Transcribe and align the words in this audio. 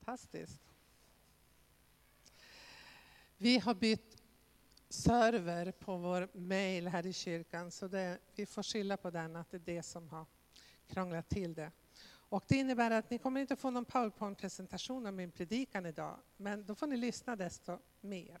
fantastiskt. 0.00 0.60
Vi 3.36 3.58
har 3.58 3.74
bytt 3.74 4.22
server 4.88 5.72
på 5.72 5.96
vår 5.96 6.28
mail 6.32 6.88
här 6.88 7.06
i 7.06 7.12
kyrkan 7.12 7.70
så 7.70 7.88
det, 7.88 8.18
vi 8.34 8.46
får 8.46 8.62
skylla 8.62 8.96
på 8.96 9.10
den, 9.10 9.36
att 9.36 9.50
det 9.50 9.56
är 9.56 9.74
det 9.74 9.82
som 9.82 10.08
har 10.08 10.26
krånglat 10.88 11.28
till 11.28 11.54
det. 11.54 11.72
Och 12.02 12.44
det 12.48 12.56
innebär 12.56 12.90
att 12.90 13.10
ni 13.10 13.18
kommer 13.18 13.40
inte 13.40 13.56
få 13.56 13.70
någon 13.70 13.84
powerpoint-presentation 13.84 15.06
av 15.06 15.14
min 15.14 15.30
predikan 15.30 15.86
idag, 15.86 16.16
men 16.36 16.64
då 16.66 16.74
får 16.74 16.86
ni 16.86 16.96
lyssna 16.96 17.36
desto 17.36 17.78
mer. 18.00 18.40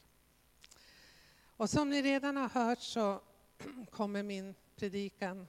Och 1.56 1.70
som 1.70 1.90
ni 1.90 2.02
redan 2.02 2.36
har 2.36 2.48
hört 2.48 2.80
så 2.80 3.20
kommer 3.90 4.22
min 4.22 4.54
predikan 4.76 5.48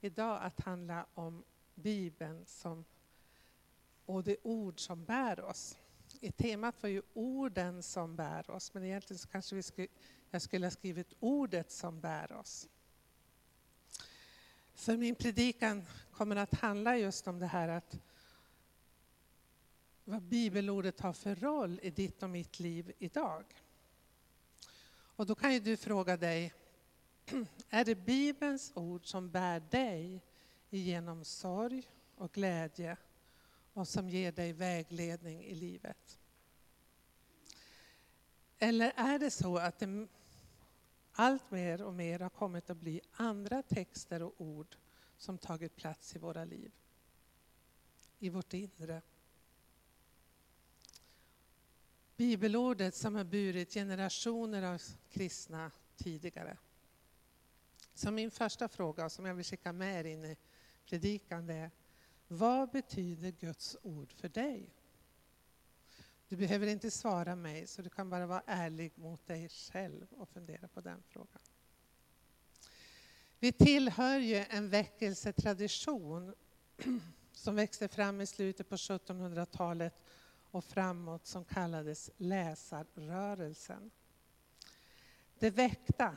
idag 0.00 0.42
att 0.42 0.60
handla 0.60 1.06
om 1.14 1.44
Bibeln 1.74 2.46
som, 2.46 2.84
och 4.06 4.24
det 4.24 4.36
ord 4.42 4.80
som 4.80 5.04
bär 5.04 5.40
oss. 5.40 5.76
I 6.20 6.32
temat 6.32 6.82
var 6.82 6.90
ju 6.90 7.02
orden 7.14 7.82
som 7.82 8.16
bär 8.16 8.50
oss, 8.50 8.74
men 8.74 8.84
egentligen 8.84 9.18
så 9.18 9.28
kanske 9.28 9.56
vi 9.56 9.62
skulle, 9.62 9.88
jag 10.30 10.42
skulle 10.42 10.66
ha 10.66 10.70
skrivit 10.70 11.12
ordet 11.20 11.70
som 11.70 12.00
bär 12.00 12.32
oss. 12.32 12.68
För 14.74 14.96
min 14.96 15.14
predikan 15.14 15.84
kommer 16.12 16.36
att 16.36 16.54
handla 16.54 16.98
just 16.98 17.26
om 17.26 17.38
det 17.38 17.46
här 17.46 17.68
att 17.68 17.98
vad 20.04 20.22
bibelordet 20.22 21.00
har 21.00 21.12
för 21.12 21.34
roll 21.34 21.80
i 21.82 21.90
ditt 21.90 22.22
och 22.22 22.30
mitt 22.30 22.60
liv 22.60 22.92
idag. 22.98 23.44
Och 24.88 25.26
då 25.26 25.34
kan 25.34 25.54
ju 25.54 25.60
du 25.60 25.76
fråga 25.76 26.16
dig, 26.16 26.54
är 27.68 27.84
det 27.84 27.94
Bibelns 27.94 28.72
ord 28.74 29.06
som 29.06 29.30
bär 29.30 29.60
dig 29.60 30.22
genom 30.70 31.24
sorg 31.24 31.90
och 32.14 32.32
glädje 32.32 32.96
och 33.76 33.88
som 33.88 34.08
ger 34.08 34.32
dig 34.32 34.52
vägledning 34.52 35.44
i 35.44 35.54
livet? 35.54 36.18
Eller 38.58 38.92
är 38.96 39.18
det 39.18 39.30
så 39.30 39.56
att 39.56 39.78
det 39.78 40.08
allt 41.12 41.50
mer 41.50 41.82
och 41.82 41.94
mer 41.94 42.20
har 42.20 42.30
kommit 42.30 42.70
att 42.70 42.76
bli 42.76 43.00
andra 43.12 43.62
texter 43.62 44.22
och 44.22 44.34
ord 44.40 44.76
som 45.16 45.38
tagit 45.38 45.76
plats 45.76 46.16
i 46.16 46.18
våra 46.18 46.44
liv, 46.44 46.72
i 48.18 48.28
vårt 48.28 48.52
inre? 48.52 49.02
Bibelordet 52.16 52.94
som 52.94 53.14
har 53.14 53.24
burit 53.24 53.74
generationer 53.74 54.62
av 54.62 54.82
kristna 55.10 55.70
tidigare. 55.96 56.58
Så 57.94 58.10
min 58.10 58.30
första 58.30 58.68
fråga, 58.68 59.10
som 59.10 59.26
jag 59.26 59.34
vill 59.34 59.44
skicka 59.44 59.72
med 59.72 60.00
er 60.00 60.04
in 60.04 60.24
i 60.24 60.36
predikan, 60.84 61.50
är 61.50 61.70
vad 62.28 62.70
betyder 62.70 63.30
Guds 63.30 63.76
ord 63.82 64.12
för 64.12 64.28
dig? 64.28 64.74
Du 66.28 66.36
behöver 66.36 66.66
inte 66.66 66.90
svara 66.90 67.36
mig, 67.36 67.66
så 67.66 67.82
du 67.82 67.90
kan 67.90 68.10
bara 68.10 68.26
vara 68.26 68.42
ärlig 68.46 68.92
mot 68.94 69.26
dig 69.26 69.48
själv 69.48 70.06
och 70.10 70.28
fundera 70.28 70.68
på 70.68 70.80
den 70.80 71.02
frågan. 71.08 71.42
Vi 73.38 73.52
tillhör 73.52 74.18
ju 74.18 74.36
en 74.36 74.68
väckelsetradition 74.68 76.34
som 77.32 77.54
växte 77.54 77.88
fram 77.88 78.20
i 78.20 78.26
slutet 78.26 78.68
på 78.68 78.76
1700-talet 78.76 79.94
och 80.50 80.64
framåt 80.64 81.26
som 81.26 81.44
kallades 81.44 82.10
läsarrörelsen. 82.16 83.90
Det 85.38 85.50
väckta, 85.50 86.16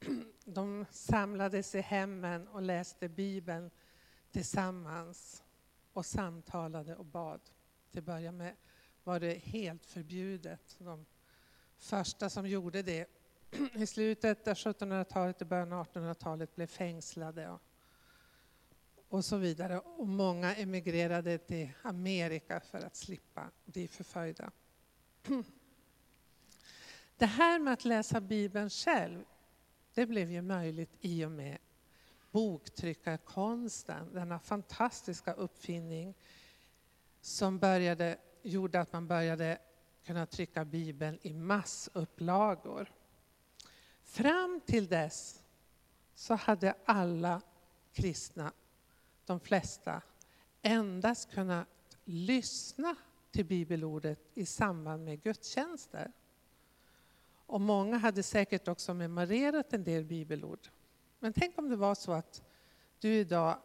de 0.44 0.86
samlades 0.90 1.74
i 1.74 1.80
hemmen 1.80 2.48
och 2.48 2.62
läste 2.62 3.08
Bibeln 3.08 3.70
tillsammans 4.32 5.42
och 5.92 6.06
samtalade 6.06 6.96
och 6.96 7.04
bad. 7.04 7.40
Till 7.90 7.98
att 7.98 8.04
börja 8.04 8.32
med 8.32 8.56
var 9.04 9.20
det 9.20 9.34
helt 9.34 9.86
förbjudet. 9.86 10.76
De 10.78 11.06
första 11.76 12.30
som 12.30 12.48
gjorde 12.48 12.82
det 12.82 13.06
i 13.74 13.86
slutet 13.86 14.48
av 14.48 14.54
1700-talet 14.54 15.40
och 15.40 15.46
början 15.46 15.72
av 15.72 15.86
1800-talet 15.86 16.54
blev 16.54 16.66
fängslade 16.66 17.48
och, 17.48 17.60
och 19.08 19.24
så 19.24 19.36
vidare. 19.36 19.78
Och 19.78 20.08
många 20.08 20.54
emigrerade 20.54 21.38
till 21.38 21.70
Amerika 21.82 22.60
för 22.60 22.78
att 22.78 22.96
slippa 22.96 23.50
bli 23.64 23.88
förföljda. 23.88 24.50
Det 27.16 27.26
här 27.26 27.58
med 27.58 27.72
att 27.72 27.84
läsa 27.84 28.20
Bibeln 28.20 28.70
själv, 28.70 29.24
det 29.94 30.06
blev 30.06 30.30
ju 30.30 30.42
möjligt 30.42 30.96
i 31.00 31.24
och 31.24 31.30
med 31.30 31.58
boktryckarkonsten, 32.30 34.12
denna 34.12 34.38
fantastiska 34.38 35.32
uppfinning 35.32 36.14
som 37.20 37.58
började, 37.58 38.18
gjorde 38.42 38.80
att 38.80 38.92
man 38.92 39.06
började 39.06 39.58
kunna 40.04 40.26
trycka 40.26 40.64
Bibeln 40.64 41.18
i 41.22 41.34
massupplagor. 41.34 42.92
Fram 44.02 44.60
till 44.66 44.88
dess 44.88 45.42
så 46.14 46.34
hade 46.34 46.74
alla 46.84 47.42
kristna, 47.92 48.52
de 49.26 49.40
flesta, 49.40 50.02
endast 50.62 51.30
kunnat 51.30 51.68
lyssna 52.04 52.96
till 53.30 53.44
bibelordet 53.44 54.18
i 54.34 54.46
samband 54.46 55.04
med 55.04 55.22
gudstjänster. 55.22 56.12
Och 57.46 57.60
många 57.60 57.98
hade 57.98 58.22
säkert 58.22 58.68
också 58.68 58.94
memorerat 58.94 59.72
en 59.72 59.84
del 59.84 60.04
bibelord. 60.04 60.68
Men 61.18 61.32
tänk 61.32 61.58
om 61.58 61.68
det 61.68 61.76
var 61.76 61.94
så 61.94 62.12
att 62.12 62.42
du 62.98 63.14
idag 63.14 63.58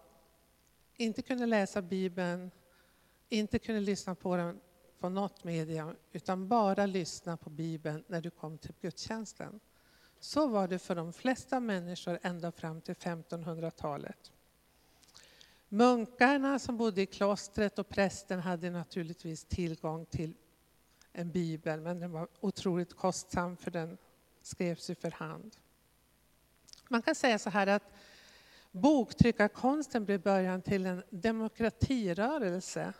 inte 0.97 1.21
kunde 1.21 1.45
läsa 1.45 1.81
Bibeln, 1.81 2.51
inte 3.29 3.59
kunde 3.59 3.81
lyssna 3.81 4.15
på 4.15 4.35
den 4.35 4.59
på 4.99 5.09
något 5.09 5.43
medium, 5.43 5.95
utan 6.11 6.47
bara 6.47 6.85
lyssna 6.85 7.37
på 7.37 7.49
Bibeln 7.49 8.03
när 8.07 8.21
du 8.21 8.29
kom 8.29 8.57
till 8.57 8.73
gudstjänsten. 8.81 9.59
Så 10.19 10.47
var 10.47 10.67
det 10.67 10.79
för 10.79 10.95
de 10.95 11.13
flesta 11.13 11.59
människor 11.59 12.19
ända 12.21 12.51
fram 12.51 12.81
till 12.81 12.95
1500-talet. 12.95 14.31
Munkarna 15.69 16.59
som 16.59 16.77
bodde 16.77 17.01
i 17.01 17.05
klostret 17.05 17.79
och 17.79 17.89
prästen 17.89 18.39
hade 18.39 18.69
naturligtvis 18.69 19.45
tillgång 19.45 20.05
till 20.05 20.33
en 21.11 21.31
bibel, 21.31 21.81
men 21.81 21.99
den 21.99 22.11
var 22.11 22.27
otroligt 22.39 22.93
kostsam 22.93 23.57
för 23.57 23.71
den 23.71 23.97
skrevs 24.41 24.89
ju 24.89 24.95
för 24.95 25.11
hand. 25.11 25.57
Man 26.89 27.01
kan 27.01 27.15
säga 27.15 27.39
så 27.39 27.49
här 27.49 27.67
att 27.67 27.83
boktryckarkonsten 28.71 30.05
blev 30.05 30.21
början 30.21 30.61
till 30.61 30.85
en 30.85 31.03
demokratirörelse 31.09 32.93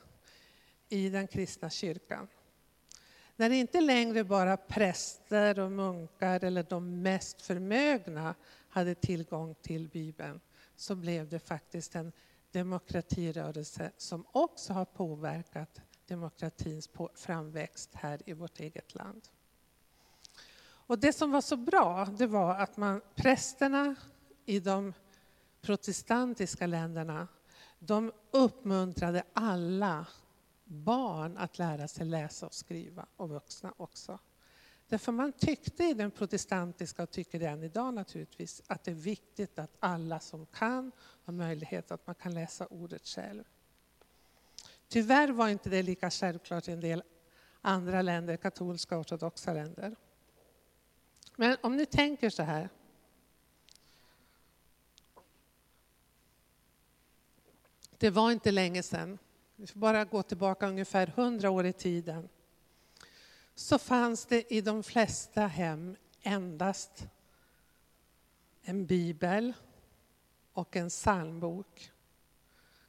i 0.90 1.10
den 1.10 1.28
kristna 1.28 1.70
kyrkan. 1.70 2.28
När 3.36 3.50
det 3.50 3.56
inte 3.56 3.82
längre 3.82 4.24
bara 4.24 4.58
präster 4.58 5.60
och 5.60 5.72
munkar 5.72 6.44
eller 6.44 6.64
de 6.64 7.02
mest 7.02 7.42
förmögna 7.42 8.36
hade 8.70 8.96
tillgång 8.96 9.56
till 9.56 9.90
Bibeln 9.90 10.40
så 10.76 10.96
blev 10.96 11.30
det 11.30 11.40
faktiskt 11.40 11.96
en 11.96 12.12
demokratirörelse 12.52 13.92
som 13.98 14.26
också 14.32 14.74
har 14.74 14.86
påverkat 14.86 15.82
demokratins 16.08 16.90
framväxt 17.16 17.90
här 17.94 18.20
i 18.26 18.34
vårt 18.34 18.60
eget 18.60 18.96
land. 18.96 19.28
Och 20.88 21.00
det 21.00 21.14
som 21.14 21.32
var 21.32 21.42
så 21.42 21.58
bra, 21.58 22.06
det 22.06 22.28
var 22.28 22.56
att 22.56 22.78
man, 22.78 23.02
prästerna 23.16 23.96
i 24.46 24.60
de 24.60 24.94
protestantiska 25.62 26.68
länderna, 26.68 27.28
de 27.80 28.12
uppmuntrade 28.32 29.24
alla 29.34 30.06
barn 30.64 31.38
att 31.38 31.58
lära 31.58 31.88
sig 31.88 32.06
läsa 32.06 32.46
och 32.46 32.54
skriva, 32.54 33.06
och 33.16 33.30
vuxna 33.30 33.74
också. 33.78 34.20
Därför 34.88 35.12
man 35.12 35.32
tyckte 35.32 35.84
i 35.84 35.94
den 35.94 36.12
protestantiska, 36.12 37.04
och 37.04 37.12
tycker 37.12 37.40
det 37.40 37.46
än 37.46 37.64
idag 37.64 37.94
naturligtvis, 37.94 38.62
att 38.68 38.84
det 38.84 38.92
är 38.92 38.96
viktigt 38.96 39.60
att 39.60 39.76
alla 39.80 40.20
som 40.20 40.46
kan 40.46 40.92
har 41.26 41.34
möjlighet 41.34 41.92
att 41.92 42.08
man 42.08 42.16
kan 42.16 42.34
läsa 42.34 42.68
ordet 42.68 43.08
själv. 43.08 43.44
Tyvärr 44.88 45.30
var 45.30 45.48
inte 45.48 45.70
det 45.70 45.84
lika 45.84 46.10
självklart 46.10 46.68
i 46.68 46.72
en 46.72 46.82
del 46.82 47.04
andra 47.62 48.02
länder, 48.02 48.38
katolska 48.38 48.96
och 48.96 49.02
ortodoxa 49.02 49.54
länder. 49.54 49.96
Men 51.36 51.58
om 51.62 51.76
ni 51.76 51.86
tänker 51.86 52.30
så 52.30 52.44
här. 52.44 52.70
Det 57.98 58.10
var 58.10 58.32
inte 58.32 58.52
länge 58.52 58.84
sedan, 58.84 59.18
vi 59.56 59.68
får 59.68 59.80
bara 59.80 60.06
gå 60.06 60.24
tillbaka 60.24 60.68
ungefär 60.68 61.08
hundra 61.08 61.50
år 61.50 61.66
i 61.66 61.74
tiden, 61.74 62.30
så 63.56 63.80
fanns 63.80 64.26
det 64.26 64.54
i 64.54 64.62
de 64.62 64.84
flesta 64.84 65.48
hem 65.48 65.96
endast 66.22 67.08
en 68.62 68.86
bibel 68.86 69.54
och 70.54 70.76
en 70.76 70.90
psalmbok. 70.90 71.92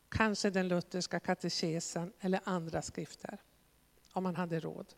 Kanske 0.08 0.50
den 0.50 0.68
lutherska 0.68 1.20
katekesen 1.20 2.12
eller 2.20 2.40
andra 2.44 2.82
skrifter, 2.82 3.38
om 4.12 4.22
man 4.22 4.36
hade 4.36 4.60
råd. 4.60 4.94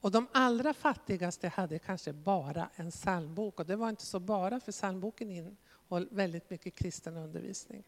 Och 0.00 0.10
de 0.10 0.26
allra 0.32 0.74
fattigaste 0.74 1.48
hade 1.48 1.78
kanske 1.78 2.12
bara 2.12 2.70
en 2.74 2.90
psalmbok 2.90 3.60
och 3.60 3.66
det 3.66 3.76
var 3.76 3.88
inte 3.88 4.06
så 4.06 4.20
bara 4.20 4.60
för 4.60 4.72
psalmboken 4.72 5.30
innehöll 5.30 6.08
väldigt 6.10 6.50
mycket 6.50 6.74
kristen 6.74 7.16
undervisning. 7.16 7.84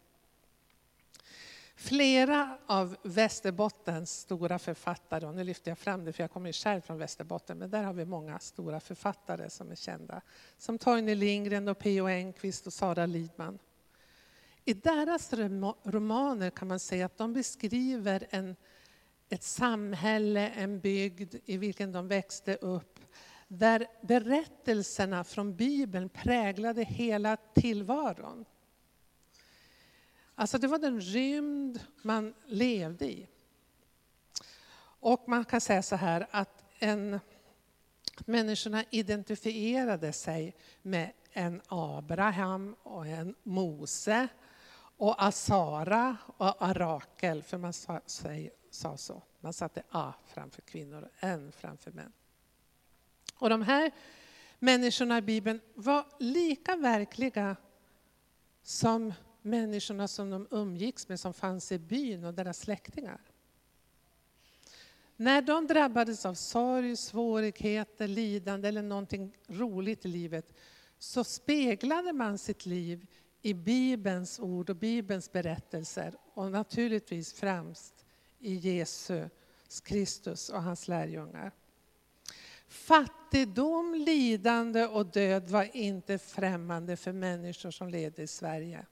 Flera 1.75 2.57
av 2.65 2.97
Västerbottens 3.03 4.19
stora 4.19 4.59
författare, 4.59 5.25
och 5.25 5.35
nu 5.35 5.43
lyfter 5.43 5.71
jag 5.71 5.77
fram 5.77 6.05
det 6.05 6.13
för 6.13 6.23
jag 6.23 6.31
kommer 6.31 6.49
ju 6.49 6.53
själv 6.53 6.81
från 6.81 6.97
Västerbotten, 6.97 7.57
men 7.57 7.69
där 7.69 7.83
har 7.83 7.93
vi 7.93 8.05
många 8.05 8.39
stora 8.39 8.79
författare 8.79 9.49
som 9.49 9.71
är 9.71 9.75
kända. 9.75 10.21
Som 10.57 10.77
Torgny 10.77 11.15
Lindgren, 11.15 11.67
och 11.67 11.79
P.O. 11.79 12.07
Enquist 12.07 12.67
och 12.67 12.73
Sara 12.73 13.05
Lidman. 13.05 13.59
I 14.65 14.73
deras 14.73 15.33
romaner 15.83 16.49
kan 16.49 16.67
man 16.67 16.79
säga 16.79 17.05
att 17.05 17.17
de 17.17 17.33
beskriver 17.33 18.27
en, 18.29 18.55
ett 19.33 19.43
samhälle, 19.43 20.49
en 20.49 20.79
bygd 20.79 21.35
i 21.45 21.57
vilken 21.57 21.91
de 21.91 22.07
växte 22.07 22.55
upp 22.55 22.99
där 23.47 23.87
berättelserna 24.01 25.23
från 25.23 25.55
Bibeln 25.55 26.09
präglade 26.09 26.83
hela 26.83 27.37
tillvaron. 27.37 28.45
Alltså 30.35 30.57
det 30.57 30.67
var 30.67 30.79
den 30.79 31.01
rymd 31.01 31.79
man 32.01 32.33
levde 32.45 33.05
i. 33.05 33.27
Och 34.99 35.23
man 35.27 35.45
kan 35.45 35.61
säga 35.61 35.83
så 35.83 35.95
här 35.95 36.27
att 36.31 36.63
en, 36.79 37.19
människorna 38.19 38.83
identifierade 38.89 40.13
sig 40.13 40.55
med 40.81 41.11
en 41.31 41.61
Abraham 41.67 42.75
och 42.83 43.07
en 43.07 43.35
Mose 43.43 44.27
och 44.97 45.23
Asara 45.23 46.17
och 46.37 46.61
Arakel, 46.61 47.43
för 47.43 47.57
man 47.57 47.73
sa, 47.73 48.01
sa 48.73 48.97
så. 48.97 49.23
Man 49.39 49.53
satte 49.53 49.83
A 49.89 50.13
framför 50.25 50.61
kvinnor 50.61 51.01
och 51.01 51.09
N 51.19 51.51
framför 51.51 51.91
män. 51.91 52.11
Och 53.35 53.49
de 53.49 53.61
här 53.61 53.91
människorna 54.59 55.17
i 55.17 55.21
Bibeln 55.21 55.59
var 55.73 56.05
lika 56.19 56.75
verkliga 56.75 57.55
som 58.63 59.13
människorna 59.41 60.07
som 60.07 60.29
de 60.29 60.47
umgicks 60.51 61.07
med 61.09 61.19
som 61.19 61.33
fanns 61.33 61.71
i 61.71 61.79
byn 61.79 62.23
och 62.23 62.33
deras 62.33 62.59
släktingar. 62.59 63.21
När 65.15 65.41
de 65.41 65.67
drabbades 65.67 66.25
av 66.25 66.33
sorg, 66.33 66.97
svårigheter, 66.97 68.07
lidande 68.07 68.67
eller 68.67 68.81
någonting 68.81 69.37
roligt 69.47 70.05
i 70.05 70.07
livet 70.07 70.53
så 70.99 71.23
speglade 71.23 72.13
man 72.13 72.37
sitt 72.37 72.65
liv 72.65 73.07
i 73.41 73.53
Bibelns 73.53 74.39
ord 74.39 74.69
och 74.69 74.75
Bibelns 74.75 75.31
berättelser 75.31 76.15
och 76.33 76.51
naturligtvis 76.51 77.33
främst 77.33 78.02
i 78.43 78.53
Jesus 78.53 79.81
Kristus 79.83 80.49
och 80.49 80.63
hans 80.63 80.87
lärjungar. 80.87 81.51
Fattigdom, 82.67 83.95
lidande 83.95 84.85
och 84.85 85.05
död 85.05 85.49
var 85.49 85.75
inte 85.75 86.17
främmande 86.17 86.97
för 86.97 87.11
människor 87.11 87.71
som 87.71 87.89
levde 87.89 88.21
i 88.21 88.27
Sverige. 88.27 88.85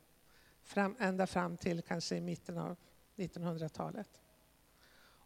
Fram, 0.63 0.95
ända 0.99 1.27
fram 1.27 1.57
till 1.57 1.81
kanske 1.81 2.15
i 2.15 2.21
mitten 2.21 2.57
av 2.57 2.75
1900-talet. 3.15 4.21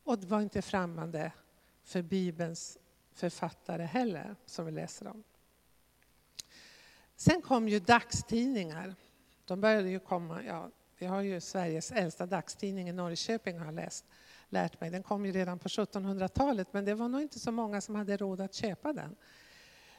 Och 0.04 0.19
det 0.19 0.28
var 0.28 0.42
inte 0.42 0.62
främmande 0.62 1.31
för 1.83 2.01
Bibelns 2.01 2.78
författare 3.12 3.83
heller, 3.83 4.36
som 4.45 4.66
vi 4.66 4.71
läser 4.71 5.07
om. 5.07 5.24
Sen 7.16 7.42
kom 7.42 7.68
ju 7.68 7.80
dagstidningar. 7.80 8.95
De 9.45 9.62
började 9.62 9.89
ju 9.89 10.00
komma, 10.00 10.44
ja, 10.44 10.69
vi 10.97 11.06
har 11.06 11.21
ju 11.21 11.42
Sveriges 11.42 11.92
äldsta 11.92 12.25
dagstidning 12.25 12.89
i 12.89 12.94
Norrköping 12.94 13.59
har 13.59 13.71
läst, 13.71 14.06
lärt 14.50 14.81
mig. 14.81 14.89
Den 14.89 15.03
kom 15.03 15.25
ju 15.25 15.31
redan 15.31 15.59
på 15.59 15.68
1700-talet 15.68 16.68
men 16.71 16.86
det 16.86 16.94
var 16.94 17.07
nog 17.07 17.21
inte 17.21 17.39
så 17.39 17.51
många 17.51 17.81
som 17.81 17.95
hade 17.95 18.18
råd 18.18 18.42
att 18.42 18.53
köpa 18.53 18.94
den. 18.94 19.15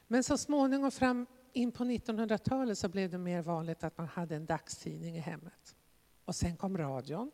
Men 0.06 0.24
så 0.24 0.38
småningom 0.38 0.90
fram 0.90 1.26
in 1.52 1.72
på 1.72 1.84
1900-talet 1.84 2.78
så 2.78 2.88
blev 2.88 3.10
det 3.10 3.18
mer 3.18 3.42
vanligt 3.42 3.84
att 3.84 3.98
man 3.98 4.08
hade 4.08 4.36
en 4.36 4.46
dagstidning 4.46 5.16
i 5.16 5.20
hemmet. 5.20 5.76
Och 6.24 6.36
sen 6.36 6.56
kom 6.56 6.78
radion. 6.78 7.30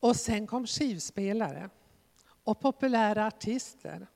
Och 0.00 0.16
sen 0.16 0.46
kom 0.46 0.66
skivspelare. 0.66 1.70
Och 2.44 2.60
populära 2.60 3.26
artister. 3.26 4.06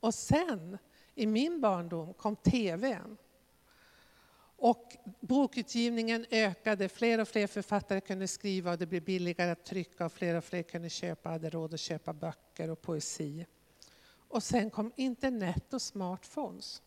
Och 0.00 0.14
sen, 0.14 0.78
i 1.14 1.26
min 1.26 1.60
barndom, 1.60 2.14
kom 2.14 2.36
TVn. 2.36 3.16
Och 4.62 4.96
bokutgivningen 5.20 6.26
ökade, 6.30 6.88
fler 6.88 7.20
och 7.20 7.28
fler 7.28 7.46
författare 7.46 8.00
kunde 8.00 8.28
skriva 8.28 8.72
och 8.72 8.78
det 8.78 8.86
blev 8.86 9.04
billigare 9.04 9.50
att 9.50 9.64
trycka 9.64 10.06
och 10.06 10.12
fler 10.12 10.34
och 10.34 10.44
fler 10.44 10.62
kunde 10.62 10.90
köpa, 10.90 11.28
hade 11.28 11.50
råd 11.50 11.74
att 11.74 11.80
köpa 11.80 12.12
böcker 12.12 12.70
och 12.70 12.82
poesi. 12.82 13.46
Och 14.28 14.42
sen 14.42 14.70
kom 14.70 14.92
internet 14.96 15.72
och 15.74 15.82
smartphones. 15.82 16.82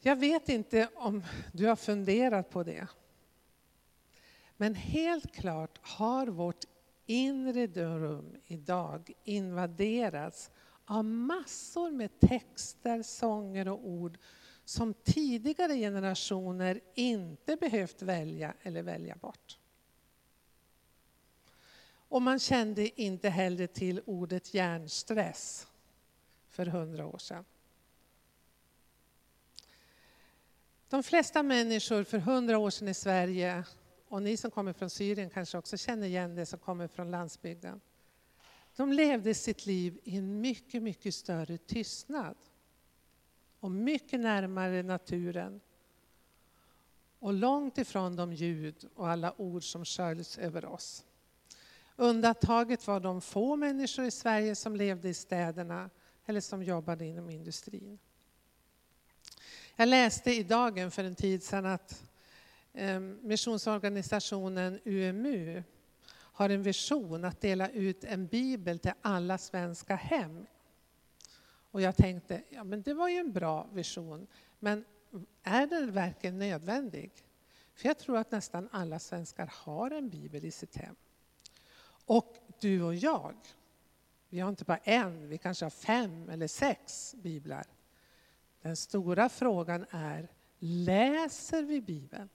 Jag 0.00 0.16
vet 0.16 0.48
inte 0.48 0.88
om 0.94 1.24
du 1.52 1.66
har 1.66 1.76
funderat 1.76 2.50
på 2.50 2.62
det. 2.62 2.86
Men 4.56 4.74
helt 4.74 5.34
klart 5.34 5.78
har 5.82 6.26
vårt 6.26 6.64
inre 7.06 7.66
rum 7.66 8.36
idag 8.46 9.12
invaderats 9.24 10.50
av 10.90 11.04
massor 11.04 11.90
med 11.90 12.20
texter, 12.20 13.02
sånger 13.02 13.68
och 13.68 13.88
ord 13.88 14.18
som 14.64 14.94
tidigare 14.94 15.76
generationer 15.76 16.80
inte 16.94 17.56
behövt 17.56 18.02
välja 18.02 18.54
eller 18.62 18.82
välja 18.82 19.16
bort. 19.16 19.58
Och 22.08 22.22
man 22.22 22.38
kände 22.38 23.00
inte 23.00 23.28
heller 23.28 23.66
till 23.66 24.00
ordet 24.06 24.54
hjärnstress 24.54 25.66
för 26.48 26.66
hundra 26.66 27.06
år 27.06 27.18
sedan. 27.18 27.44
De 30.88 31.02
flesta 31.02 31.42
människor 31.42 32.04
för 32.04 32.18
hundra 32.18 32.58
år 32.58 32.70
sedan 32.70 32.88
i 32.88 32.94
Sverige, 32.94 33.64
och 34.08 34.22
ni 34.22 34.36
som 34.36 34.50
kommer 34.50 34.72
från 34.72 34.90
Syrien 34.90 35.30
kanske 35.30 35.58
också 35.58 35.76
känner 35.76 36.06
igen 36.06 36.34
det 36.34 36.46
som 36.46 36.58
kommer 36.58 36.88
från 36.88 37.10
landsbygden. 37.10 37.80
De 38.78 38.92
levde 38.92 39.34
sitt 39.34 39.66
liv 39.66 40.00
i 40.04 40.16
en 40.16 40.40
mycket, 40.40 40.82
mycket 40.82 41.14
större 41.14 41.58
tystnad. 41.58 42.36
Och 43.60 43.70
mycket 43.70 44.20
närmare 44.20 44.82
naturen. 44.82 45.60
Och 47.18 47.32
långt 47.32 47.78
ifrån 47.78 48.16
de 48.16 48.32
ljud 48.32 48.88
och 48.94 49.08
alla 49.08 49.40
ord 49.40 49.64
som 49.64 49.84
sköljs 49.84 50.38
över 50.38 50.64
oss. 50.64 51.04
Undantaget 51.96 52.86
var 52.86 53.00
de 53.00 53.20
få 53.20 53.56
människor 53.56 54.04
i 54.04 54.10
Sverige 54.10 54.54
som 54.54 54.76
levde 54.76 55.08
i 55.08 55.14
städerna 55.14 55.90
eller 56.26 56.40
som 56.40 56.62
jobbade 56.62 57.04
inom 57.04 57.30
industrin. 57.30 57.98
Jag 59.76 59.88
läste 59.88 60.32
i 60.32 60.42
Dagen 60.42 60.90
för 60.90 61.04
en 61.04 61.14
tid 61.14 61.42
sedan 61.42 61.66
att 61.66 62.02
ehm, 62.72 63.18
missionsorganisationen 63.22 64.80
UMU 64.84 65.62
har 66.38 66.50
en 66.50 66.62
vision 66.62 67.24
att 67.24 67.40
dela 67.40 67.68
ut 67.68 68.04
en 68.04 68.26
bibel 68.26 68.78
till 68.78 68.92
alla 69.02 69.38
svenska 69.38 69.94
hem. 69.94 70.46
Och 71.70 71.80
jag 71.80 71.96
tänkte, 71.96 72.42
ja 72.48 72.64
men 72.64 72.82
det 72.82 72.94
var 72.94 73.08
ju 73.08 73.16
en 73.16 73.32
bra 73.32 73.68
vision, 73.72 74.26
men 74.58 74.84
är 75.42 75.66
den 75.66 75.92
verkligen 75.92 76.38
nödvändig? 76.38 77.12
För 77.74 77.88
jag 77.88 77.98
tror 77.98 78.16
att 78.16 78.30
nästan 78.30 78.68
alla 78.72 78.98
svenskar 78.98 79.50
har 79.54 79.90
en 79.90 80.08
bibel 80.08 80.44
i 80.44 80.50
sitt 80.50 80.76
hem. 80.76 80.96
Och 82.04 82.36
du 82.60 82.82
och 82.82 82.94
jag, 82.94 83.34
vi 84.28 84.40
har 84.40 84.48
inte 84.48 84.64
bara 84.64 84.78
en, 84.78 85.28
vi 85.28 85.38
kanske 85.38 85.64
har 85.64 85.70
fem 85.70 86.28
eller 86.28 86.46
sex 86.46 87.14
biblar. 87.18 87.66
Den 88.62 88.76
stora 88.76 89.28
frågan 89.28 89.86
är, 89.90 90.28
läser 90.58 91.62
vi 91.62 91.80
Bibeln? 91.80 92.28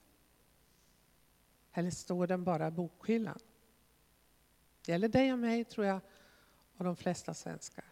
Eller 1.74 1.92
står 1.92 2.28
den 2.28 2.44
bara 2.44 2.68
i 2.68 2.72
bokhyllan? 2.72 3.40
Det 4.86 4.92
gäller 4.92 5.08
dig 5.08 5.34
och 5.34 5.40
mig, 5.40 5.64
tror 5.64 5.86
jag, 5.86 6.00
och 6.78 6.84
de 6.84 6.96
flesta 6.96 7.34
svenskar. 7.34 7.86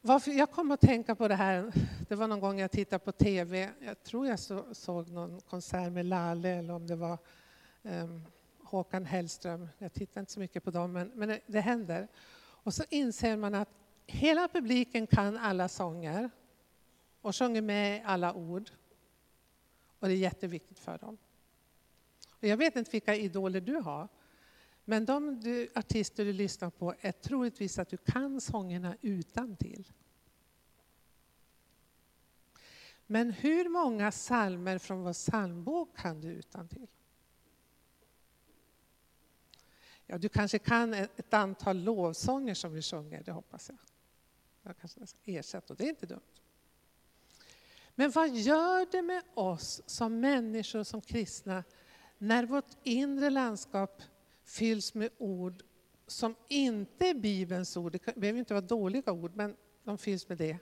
Varför 0.00 0.30
jag 0.30 0.50
kom 0.50 0.70
att 0.70 0.80
tänka 0.80 1.14
på 1.14 1.28
det 1.28 1.34
här, 1.34 1.72
det 2.08 2.14
var 2.14 2.28
någon 2.28 2.40
gång 2.40 2.60
jag 2.60 2.70
tittade 2.70 3.04
på 3.04 3.12
TV, 3.12 3.70
jag 3.80 4.02
tror 4.02 4.26
jag 4.26 4.38
såg 4.76 5.08
någon 5.08 5.40
konsert 5.40 5.92
med 5.92 6.06
Lalle 6.06 6.48
eller 6.48 6.74
om 6.74 6.86
det 6.86 6.96
var 6.96 7.18
um, 7.82 8.22
Håkan 8.64 9.04
Hellström. 9.04 9.68
Jag 9.78 9.92
tittar 9.92 10.20
inte 10.20 10.32
så 10.32 10.40
mycket 10.40 10.64
på 10.64 10.70
dem, 10.70 10.92
men, 10.92 11.12
men 11.14 11.28
det, 11.28 11.40
det 11.46 11.60
händer. 11.60 12.08
Och 12.38 12.74
så 12.74 12.84
inser 12.88 13.36
man 13.36 13.54
att 13.54 13.68
hela 14.06 14.48
publiken 14.48 15.06
kan 15.06 15.36
alla 15.36 15.68
sånger 15.68 16.30
och 17.20 17.36
sjunger 17.36 17.62
med 17.62 18.02
alla 18.06 18.34
ord. 18.34 18.70
Och 19.98 20.08
det 20.08 20.14
är 20.14 20.18
jätteviktigt 20.18 20.78
för 20.78 20.98
dem. 20.98 21.18
Jag 22.40 22.56
vet 22.56 22.76
inte 22.76 22.90
vilka 22.90 23.14
idoler 23.14 23.60
du 23.60 23.76
har, 23.76 24.08
men 24.84 25.04
de 25.04 25.40
du, 25.40 25.68
artister 25.74 26.24
du 26.24 26.32
lyssnar 26.32 26.70
på 26.70 26.94
är 27.00 27.12
troligtvis 27.12 27.78
att 27.78 27.88
du 27.88 27.96
kan 27.96 28.40
sångerna 28.40 28.96
utan 29.00 29.56
till. 29.56 29.92
Men 33.06 33.30
hur 33.30 33.68
många 33.68 34.12
salmer 34.12 34.78
från 34.78 35.02
vår 35.02 35.12
psalmbok 35.12 35.96
kan 35.96 36.20
du 36.20 36.28
utan 36.28 36.68
till? 36.68 36.86
Ja, 40.06 40.18
du 40.18 40.28
kanske 40.28 40.58
kan 40.58 40.94
e, 40.94 41.08
ett 41.16 41.34
antal 41.34 41.82
lovsånger 41.82 42.54
som 42.54 42.72
vi 42.72 42.82
sjunger, 42.82 43.22
det 43.22 43.32
hoppas 43.32 43.68
jag. 43.68 43.78
Jag 44.62 44.78
kanske 44.78 45.00
ersätter, 45.24 45.70
och 45.74 45.76
det 45.76 45.84
är 45.84 45.88
inte 45.88 46.06
dumt. 46.06 46.20
Men 47.94 48.10
vad 48.10 48.28
gör 48.28 48.86
det 48.92 49.02
med 49.02 49.22
oss 49.34 49.82
som 49.86 50.20
människor, 50.20 50.82
som 50.84 51.00
kristna, 51.00 51.64
när 52.22 52.46
vårt 52.46 52.76
inre 52.82 53.30
landskap 53.30 54.02
fylls 54.44 54.94
med 54.94 55.10
ord 55.18 55.62
som 56.06 56.34
inte 56.48 57.08
är 57.08 57.14
Bibelns 57.14 57.76
ord, 57.76 57.92
det 57.92 58.14
behöver 58.16 58.38
inte 58.38 58.54
vara 58.54 58.64
dåliga 58.64 59.12
ord, 59.12 59.36
men 59.36 59.56
de 59.84 59.98
fylls 59.98 60.28
med 60.28 60.38
det, 60.38 60.58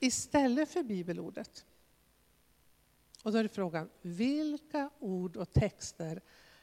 istället 0.00 0.68
för 0.68 0.82
bibelordet. 0.82 1.64
Och 3.22 3.32
då 3.32 3.38
är 3.38 3.48
frågan, 3.48 3.90
vilka 4.02 4.90
ord 4.98 5.36
och 5.36 5.52
texter 5.52 6.20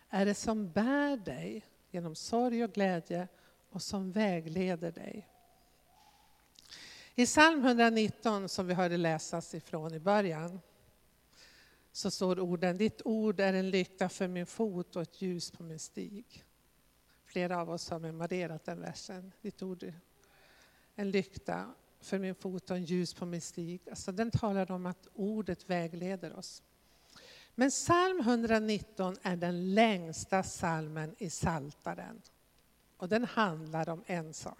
är 0.10 0.26
det 0.26 0.36
som 0.36 0.72
bär 0.72 1.18
dig 1.18 1.66
genom 1.92 2.16
sorg 2.16 2.64
och 2.64 2.72
glädje 2.74 3.28
och 3.70 3.82
som 3.82 4.12
vägleder 4.12 4.92
dig? 4.92 5.28
I 7.16 7.26
psalm 7.26 7.66
119 7.66 8.50
som 8.50 8.68
vi 8.68 8.74
hörde 8.74 8.98
läsas 8.98 9.56
ifrån 9.56 9.94
i 9.94 10.00
början 10.00 10.60
så 11.92 12.12
står 12.12 12.40
orden, 12.40 12.78
ditt 12.78 13.02
ord 13.06 13.40
är 13.40 13.54
en 13.54 13.70
lykta 13.70 14.10
för 14.10 14.28
min 14.28 14.46
fot 14.46 14.96
och 14.96 15.02
ett 15.02 15.22
ljus 15.22 15.52
på 15.52 15.64
min 15.64 15.80
stig. 15.80 16.46
Flera 17.26 17.62
av 17.62 17.70
oss 17.70 17.90
har 17.90 18.00
memorerat 18.00 18.66
den 18.66 18.82
versen. 18.82 19.32
Ditt 19.42 19.64
ord 19.64 19.84
är 19.84 19.94
en 20.96 21.12
lykta 21.12 21.74
för 22.00 22.20
min 22.20 22.36
fot 22.36 22.72
och 22.72 22.78
en 22.78 22.84
ljus 22.84 23.14
på 23.14 23.26
min 23.26 23.42
stig. 23.42 23.82
Alltså 23.90 24.12
den 24.12 24.32
talar 24.32 24.72
om 24.72 24.86
att 24.86 25.08
ordet 25.14 25.70
vägleder 25.70 26.36
oss. 26.36 26.64
Men 27.56 27.70
psalm 27.70 28.20
119 28.20 29.18
är 29.22 29.36
den 29.36 29.74
längsta 29.74 30.44
psalmen 30.44 31.16
i 31.18 31.30
Saltaren. 31.30 32.22
Och 32.98 33.10
den 33.10 33.26
handlar 33.26 33.90
om 33.90 34.04
en 34.06 34.34
sak. 34.34 34.58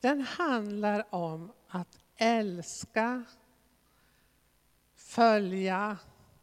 Den 0.00 0.20
handlar 0.20 1.14
om 1.14 1.52
att 1.68 1.98
älska, 2.16 3.24
följa, 5.14 5.98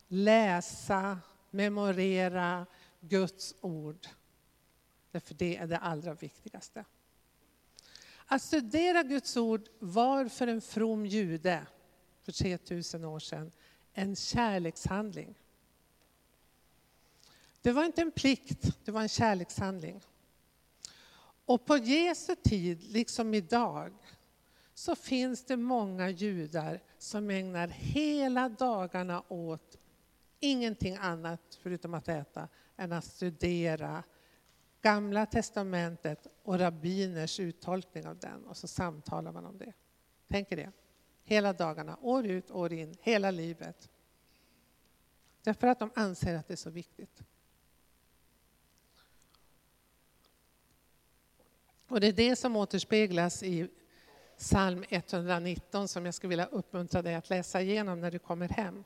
läsa, 0.07 1.19
memorera 1.49 2.65
Guds 2.99 3.55
ord. 3.61 4.07
Därför 5.11 5.33
det 5.33 5.57
är 5.57 5.67
det 5.67 5.77
allra 5.77 6.13
viktigaste. 6.13 6.85
Att 8.25 8.41
studera 8.41 9.03
Guds 9.03 9.37
ord 9.37 9.69
var 9.79 10.27
för 10.27 10.47
en 10.47 10.61
from 10.61 11.05
jude 11.05 11.67
för 12.21 12.31
3000 12.31 13.05
år 13.05 13.19
sedan 13.19 13.51
en 13.93 14.15
kärlekshandling. 14.15 15.35
Det 17.61 17.71
var 17.71 17.85
inte 17.85 18.01
en 18.01 18.11
plikt, 18.11 18.85
det 18.85 18.91
var 18.91 19.01
en 19.01 19.09
kärlekshandling. 19.09 20.01
Och 21.45 21.65
på 21.65 21.77
Jesu 21.77 22.35
tid, 22.35 22.83
liksom 22.83 23.33
idag, 23.33 23.93
så 24.73 24.95
finns 24.95 25.45
det 25.45 25.57
många 25.57 26.09
judar 26.09 26.83
som 26.97 27.29
ägnar 27.29 27.67
hela 27.67 28.49
dagarna 28.49 29.23
åt 29.27 29.77
ingenting 30.39 30.95
annat, 30.95 31.59
förutom 31.61 31.93
att 31.93 32.07
äta, 32.07 32.47
än 32.77 32.91
att 32.91 33.05
studera 33.05 34.03
Gamla 34.81 35.25
testamentet 35.25 36.27
och 36.43 36.59
rabbiners 36.59 37.39
uttolkning 37.39 38.07
av 38.07 38.19
den 38.19 38.45
och 38.45 38.57
så 38.57 38.67
samtalar 38.67 39.31
man 39.31 39.45
om 39.45 39.57
det. 39.57 39.73
Tänk 40.27 40.51
er 40.51 40.55
det. 40.55 40.71
Hela 41.23 41.53
dagarna, 41.53 41.97
år 42.01 42.25
ut, 42.25 42.51
år 42.51 42.73
in, 42.73 42.95
hela 43.01 43.31
livet. 43.31 43.89
Därför 45.43 45.67
att 45.67 45.79
de 45.79 45.91
anser 45.95 46.35
att 46.35 46.47
det 46.47 46.53
är 46.53 46.57
så 46.57 46.69
viktigt. 46.69 47.23
Och 51.87 51.99
det 51.99 52.07
är 52.07 52.13
det 52.13 52.35
som 52.35 52.55
återspeglas 52.55 53.43
i 53.43 53.69
psalm 54.41 54.83
119 54.89 55.87
som 55.87 56.05
jag 56.05 56.13
skulle 56.13 56.29
vilja 56.29 56.45
uppmuntra 56.45 57.01
dig 57.01 57.15
att 57.15 57.29
läsa 57.29 57.61
igenom 57.61 58.01
när 58.01 58.11
du 58.11 58.19
kommer 58.19 58.49
hem. 58.49 58.83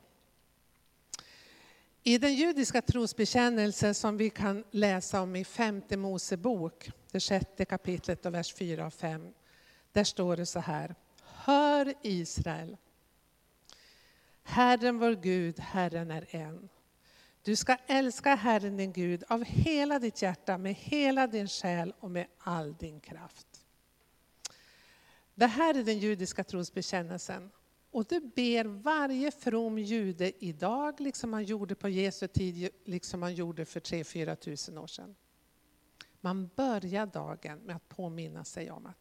I 2.04 2.18
den 2.18 2.34
judiska 2.34 2.82
trosbekännelse 2.82 3.94
som 3.94 4.18
vi 4.18 4.30
kan 4.30 4.64
läsa 4.72 5.22
om 5.22 5.36
i 5.36 5.46
femte 5.46 5.98
Mosebok, 5.98 6.92
det 7.12 7.20
sjätte 7.20 7.66
kapitlet 7.66 8.26
och 8.26 8.34
vers 8.34 8.54
4 8.54 8.86
och 8.86 8.94
5, 8.94 9.34
där 9.92 10.04
står 10.04 10.38
det 10.38 10.46
så 10.46 10.60
här. 10.60 10.96
Hör 11.22 11.94
Israel, 12.02 12.78
Herren 14.44 15.00
vår 15.00 15.16
Gud, 15.16 15.60
Herren 15.60 16.12
är 16.12 16.26
en. 16.30 16.70
Du 17.44 17.56
ska 17.56 17.78
älska 17.88 18.36
Herren 18.36 18.78
din 18.78 18.94
Gud 18.94 19.24
av 19.28 19.44
hela 19.44 20.00
ditt 20.00 20.22
hjärta, 20.22 20.58
med 20.58 20.74
hela 20.74 21.28
din 21.28 21.48
själ 21.48 21.94
och 22.00 22.12
med 22.12 22.28
all 22.38 22.76
din 22.76 23.00
kraft. 23.00 23.55
Det 25.36 25.48
här 25.48 25.78
är 25.78 25.84
den 25.84 26.00
judiska 26.00 26.44
trosbekännelsen. 26.44 27.52
Och 27.92 28.06
det 28.06 28.20
ber 28.20 28.66
varje 28.66 29.32
from 29.32 29.78
jude 29.78 30.46
idag, 30.46 31.00
liksom 31.00 31.32
man 31.32 31.44
gjorde 31.44 31.76
på 31.76 31.90
Jesu 31.90 32.28
tid, 32.28 32.70
liksom 32.86 33.20
man 33.20 33.36
gjorde 33.36 33.66
för 33.66 33.80
3-4 33.80 34.36
tusen 34.36 34.78
år 34.78 34.88
sedan. 34.88 35.16
Man 36.22 36.50
börjar 36.56 37.06
dagen 37.06 37.60
med 37.60 37.76
att 37.76 37.90
påminna 37.90 38.44
sig 38.44 38.72
om 38.72 38.86
att 38.86 38.98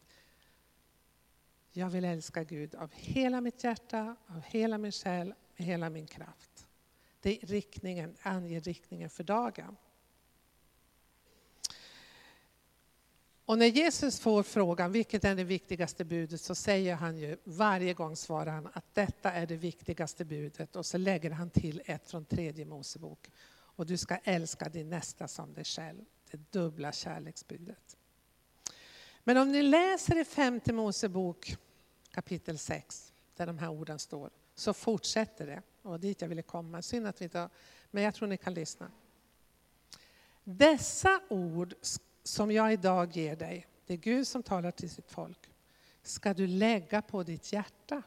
jag 1.71 1.89
vill 1.89 2.05
älska 2.05 2.43
Gud 2.43 2.75
av 2.75 2.91
hela 2.93 3.41
mitt 3.41 3.63
hjärta, 3.63 4.15
av 4.27 4.41
hela 4.41 4.77
min 4.77 4.91
själ, 4.91 5.27
med 5.27 5.67
hela 5.67 5.89
min 5.89 6.07
kraft. 6.07 6.67
Det 7.21 7.43
är 7.43 7.47
riktningen, 7.47 8.15
anger 8.21 8.61
riktningen 8.61 9.09
för 9.09 9.23
dagen. 9.23 9.77
Och 13.45 13.57
när 13.57 13.65
Jesus 13.65 14.19
får 14.19 14.43
frågan 14.43 14.91
vilket 14.91 15.23
är 15.23 15.35
det 15.35 15.43
viktigaste 15.43 16.05
budet 16.05 16.41
så 16.41 16.55
säger 16.55 16.95
han 16.95 17.17
ju 17.17 17.37
varje 17.43 17.93
gång 17.93 18.15
svarar 18.15 18.51
han 18.51 18.69
att 18.73 18.95
detta 18.95 19.31
är 19.31 19.45
det 19.47 19.55
viktigaste 19.55 20.25
budet 20.25 20.75
och 20.75 20.85
så 20.85 20.97
lägger 20.97 21.31
han 21.31 21.49
till 21.49 21.81
ett 21.85 22.07
från 22.07 22.25
tredje 22.25 22.65
Mosebok. 22.65 23.31
Och 23.51 23.85
du 23.85 23.97
ska 23.97 24.17
älska 24.23 24.69
din 24.69 24.89
nästa 24.89 25.27
som 25.27 25.53
dig 25.53 25.63
själv. 25.63 26.05
Det 26.31 26.51
dubbla 26.51 26.91
kärleksbudet. 26.91 27.97
Men 29.23 29.37
om 29.37 29.51
ni 29.51 29.63
läser 29.63 30.21
i 30.21 30.25
femte 30.25 30.73
Mosebok 30.73 31.55
kapitel 32.11 32.57
6 32.57 33.13
där 33.35 33.47
de 33.47 33.57
här 33.57 33.69
orden 33.69 33.99
står 33.99 34.29
så 34.55 34.73
fortsätter 34.73 35.47
det. 35.47 35.61
Och 35.81 35.99
dit 35.99 36.21
jag 36.21 36.29
ville 36.29 36.41
komma. 36.41 36.81
Synd 36.81 37.07
att 37.07 37.21
vi 37.21 37.23
inte 37.23 37.39
har, 37.39 37.49
men 37.91 38.03
jag 38.03 38.15
tror 38.15 38.27
ni 38.27 38.37
kan 38.37 38.53
lyssna. 38.53 38.91
Dessa 40.43 41.21
ord 41.29 41.73
som 42.27 42.51
jag 42.51 42.73
idag 42.73 43.11
ger 43.11 43.35
dig, 43.35 43.67
det 43.85 43.93
är 43.93 43.97
Gud 43.97 44.27
som 44.27 44.43
talar 44.43 44.71
till 44.71 44.89
sitt 44.89 45.11
folk, 45.11 45.49
ska 46.03 46.33
du 46.33 46.47
lägga 46.47 47.01
på 47.01 47.23
ditt 47.23 47.53
hjärta. 47.53 48.03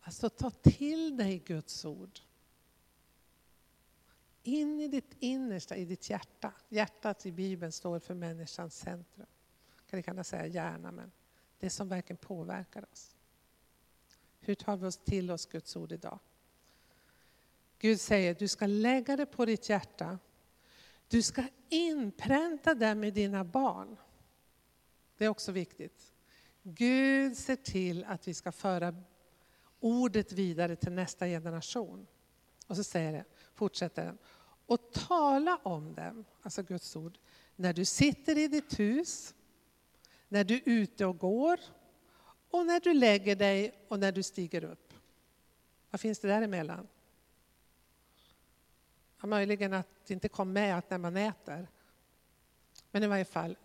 Alltså 0.00 0.28
ta 0.28 0.50
till 0.50 1.16
dig 1.16 1.38
Guds 1.38 1.84
ord. 1.84 2.20
In 4.42 4.80
i 4.80 4.88
ditt 4.88 5.16
innersta, 5.18 5.76
i 5.76 5.84
ditt 5.84 6.10
hjärta. 6.10 6.52
Hjärtat 6.68 7.26
i 7.26 7.32
Bibeln 7.32 7.72
står 7.72 7.98
för 7.98 8.14
människans 8.14 8.78
centrum. 8.78 9.26
Kan 9.90 9.96
lika 9.96 10.24
säga 10.24 10.46
hjärna, 10.46 10.92
men 10.92 11.12
det 11.58 11.70
som 11.70 11.88
verkligen 11.88 12.16
påverkar 12.16 12.84
oss. 12.92 13.16
Hur 14.40 14.54
tar 14.54 14.76
vi 14.76 14.86
oss 14.86 14.96
till 14.96 15.30
oss 15.30 15.46
Guds 15.46 15.76
ord 15.76 15.92
idag? 15.92 16.18
Gud 17.78 18.00
säger, 18.00 18.34
du 18.34 18.48
ska 18.48 18.66
lägga 18.66 19.16
det 19.16 19.26
på 19.26 19.44
ditt 19.44 19.68
hjärta 19.68 20.18
du 21.08 21.22
ska 21.22 21.44
inpränta 21.68 22.74
det 22.74 22.94
med 22.94 23.14
dina 23.14 23.44
barn. 23.44 23.96
Det 25.16 25.24
är 25.24 25.28
också 25.28 25.52
viktigt. 25.52 26.12
Gud 26.62 27.36
ser 27.36 27.56
till 27.56 28.04
att 28.04 28.28
vi 28.28 28.34
ska 28.34 28.52
föra 28.52 28.94
ordet 29.80 30.32
vidare 30.32 30.76
till 30.76 30.92
nästa 30.92 31.26
generation. 31.26 32.06
Och 32.66 32.76
så 32.76 32.84
säger 32.84 33.12
det, 33.12 33.24
fortsätter 33.54 34.04
den. 34.04 34.18
Och 34.66 34.92
tala 34.92 35.56
om 35.62 35.94
dem, 35.94 36.24
alltså 36.42 36.62
Guds 36.62 36.96
ord, 36.96 37.18
när 37.56 37.72
du 37.72 37.84
sitter 37.84 38.38
i 38.38 38.48
ditt 38.48 38.78
hus, 38.78 39.34
när 40.28 40.44
du 40.44 40.54
är 40.54 40.62
ute 40.64 41.06
och 41.06 41.18
går 41.18 41.60
och 42.50 42.66
när 42.66 42.80
du 42.80 42.94
lägger 42.94 43.36
dig 43.36 43.86
och 43.88 43.98
när 43.98 44.12
du 44.12 44.22
stiger 44.22 44.64
upp. 44.64 44.92
Vad 45.90 46.00
finns 46.00 46.18
det 46.18 46.28
däremellan? 46.28 46.88
Möjligen 49.22 49.72
att 49.72 49.88
det 50.06 50.14
inte 50.14 50.28
kom 50.28 50.52
med 50.52 50.78
att 50.78 50.90
när 50.90 50.98
man 50.98 51.16
äter. 51.16 51.68
Men 52.90 53.02
i 53.02 53.06
varje 53.06 53.24
fall, 53.24 53.56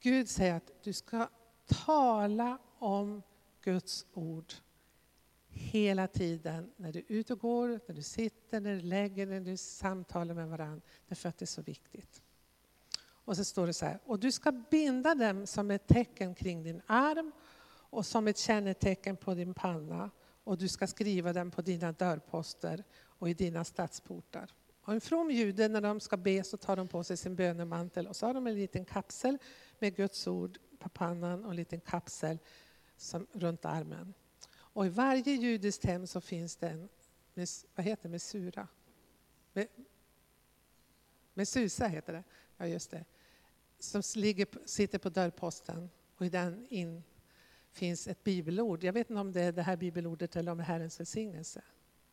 Gud 0.00 0.28
säger 0.28 0.54
att 0.54 0.72
du 0.82 0.92
ska 0.92 1.28
tala 1.66 2.58
om 2.78 3.22
Guds 3.60 4.06
ord 4.12 4.52
hela 5.48 6.06
tiden. 6.06 6.72
När 6.76 6.92
du 6.92 6.98
är 6.98 7.04
ute 7.08 7.32
och 7.32 7.38
går, 7.38 7.80
när 7.86 7.94
du 7.94 8.02
sitter, 8.02 8.60
när 8.60 8.74
du 8.74 8.80
lägger 8.80 9.26
när 9.26 9.40
du 9.40 9.56
samtalar 9.56 10.34
med 10.34 10.48
varandra. 10.48 10.80
Därför 11.08 11.28
att 11.28 11.38
det 11.38 11.44
är 11.44 11.46
så 11.46 11.62
viktigt. 11.62 12.22
Och 13.00 13.36
så 13.36 13.44
står 13.44 13.66
det 13.66 13.74
så 13.74 13.86
här, 13.86 13.98
och 14.04 14.18
du 14.18 14.32
ska 14.32 14.52
binda 14.52 15.14
dem 15.14 15.46
som 15.46 15.70
ett 15.70 15.86
tecken 15.86 16.34
kring 16.34 16.62
din 16.62 16.82
arm 16.86 17.32
och 17.90 18.06
som 18.06 18.28
ett 18.28 18.38
kännetecken 18.38 19.16
på 19.16 19.34
din 19.34 19.54
panna 19.54 20.10
och 20.44 20.58
du 20.58 20.68
ska 20.68 20.86
skriva 20.86 21.32
dem 21.32 21.50
på 21.50 21.62
dina 21.62 21.92
dörrposter 21.92 22.84
och 23.00 23.28
i 23.28 23.34
dina 23.34 23.64
stadsportar. 23.64 24.54
Och 24.88 24.94
en 24.94 25.00
from 25.00 25.30
jude, 25.30 25.68
när 25.68 25.80
de 25.80 26.00
ska 26.00 26.16
be 26.16 26.44
så 26.44 26.56
tar 26.56 26.76
de 26.76 26.88
på 26.88 27.04
sig 27.04 27.16
sin 27.16 27.36
bönemantel 27.36 28.06
och 28.06 28.16
så 28.16 28.26
har 28.26 28.34
de 28.34 28.46
en 28.46 28.54
liten 28.54 28.84
kapsel 28.84 29.38
med 29.78 29.96
Guds 29.96 30.26
ord 30.26 30.58
på 30.78 30.88
pannan 30.88 31.44
och 31.44 31.50
en 31.50 31.56
liten 31.56 31.80
kapsel 31.80 32.38
som, 32.96 33.26
runt 33.32 33.64
armen. 33.64 34.14
Och 34.50 34.86
i 34.86 34.88
varje 34.88 35.32
judiskt 35.32 35.84
hem 35.84 36.06
så 36.06 36.20
finns 36.20 36.56
det 36.56 36.68
en, 36.68 36.88
vad 37.74 37.86
heter 37.86 38.08
mesura? 38.08 38.68
Mesusa 41.34 41.86
heter 41.86 42.12
det, 42.12 42.24
ja 42.56 42.66
just 42.66 42.90
det. 42.90 43.04
Som 43.78 44.02
ligger, 44.14 44.46
sitter 44.64 44.98
på 44.98 45.08
dörrposten 45.08 45.90
och 46.16 46.26
i 46.26 46.28
den 46.28 46.66
in 46.70 47.02
finns 47.72 48.08
ett 48.08 48.24
bibelord. 48.24 48.84
Jag 48.84 48.92
vet 48.92 49.10
inte 49.10 49.20
om 49.20 49.32
det 49.32 49.42
är 49.42 49.52
det 49.52 49.62
här 49.62 49.76
bibelordet 49.76 50.36
eller 50.36 50.52
om 50.52 50.58
det 50.58 50.64
är 50.64 50.66
Herrens 50.66 51.00
välsignelse. 51.00 51.62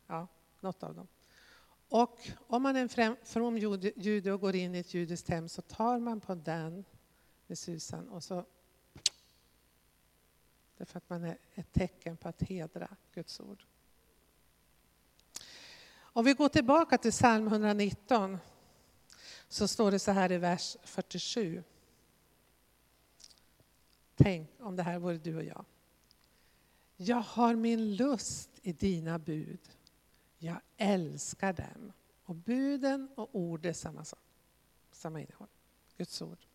Ja, 0.07 0.27
något 0.59 0.83
av 0.83 0.95
dem. 0.95 1.07
Och 1.89 2.29
om 2.47 2.63
man 2.63 2.75
är 2.75 2.99
en 2.99 3.17
from 3.23 3.57
jude 3.95 4.31
och 4.31 4.41
går 4.41 4.55
in 4.55 4.75
i 4.75 4.79
ett 4.79 4.93
judiskt 4.93 5.29
hem 5.29 5.49
så 5.49 5.61
tar 5.61 5.99
man 5.99 6.21
på 6.21 6.35
den 6.35 6.85
med 7.47 7.57
susan 7.57 8.09
och 8.09 8.23
så 8.23 8.45
Därför 10.77 10.97
att 10.97 11.09
man 11.09 11.23
är 11.23 11.37
ett 11.53 11.73
tecken 11.73 12.17
på 12.17 12.29
att 12.29 12.41
hedra 12.41 12.87
Guds 13.13 13.39
ord. 13.39 13.63
Om 15.97 16.25
vi 16.25 16.33
går 16.33 16.49
tillbaka 16.49 16.97
till 16.97 17.11
psalm 17.11 17.47
119 17.47 18.37
så 19.47 19.67
står 19.67 19.91
det 19.91 19.99
så 19.99 20.11
här 20.11 20.31
i 20.31 20.37
vers 20.37 20.77
47. 20.83 21.63
Tänk 24.15 24.49
om 24.59 24.75
det 24.75 24.83
här 24.83 24.99
vore 24.99 25.17
du 25.17 25.35
och 25.35 25.43
jag. 25.43 25.65
Jag 26.97 27.21
har 27.21 27.55
min 27.55 27.95
lust 27.95 28.49
i 28.61 28.73
dina 28.73 29.19
bud. 29.19 29.74
Jag 30.45 30.61
älskar 30.77 31.53
dem. 31.53 31.91
Och 32.25 32.35
buden 32.35 33.09
och 33.15 33.29
ord 33.35 33.65
är 33.65 33.73
samma 33.73 34.05
sak. 34.05 34.19
Samma 34.91 35.21
innehåll. 35.21 35.47
Guds 35.97 36.21
ord. 36.21 36.45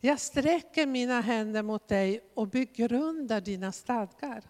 Jag 0.00 0.20
sträcker 0.20 0.86
mina 0.86 1.20
händer 1.20 1.62
mot 1.62 1.88
dig 1.88 2.30
och 2.34 2.48
begrundar 2.48 3.40
dina 3.40 3.72
stadgar. 3.72 4.44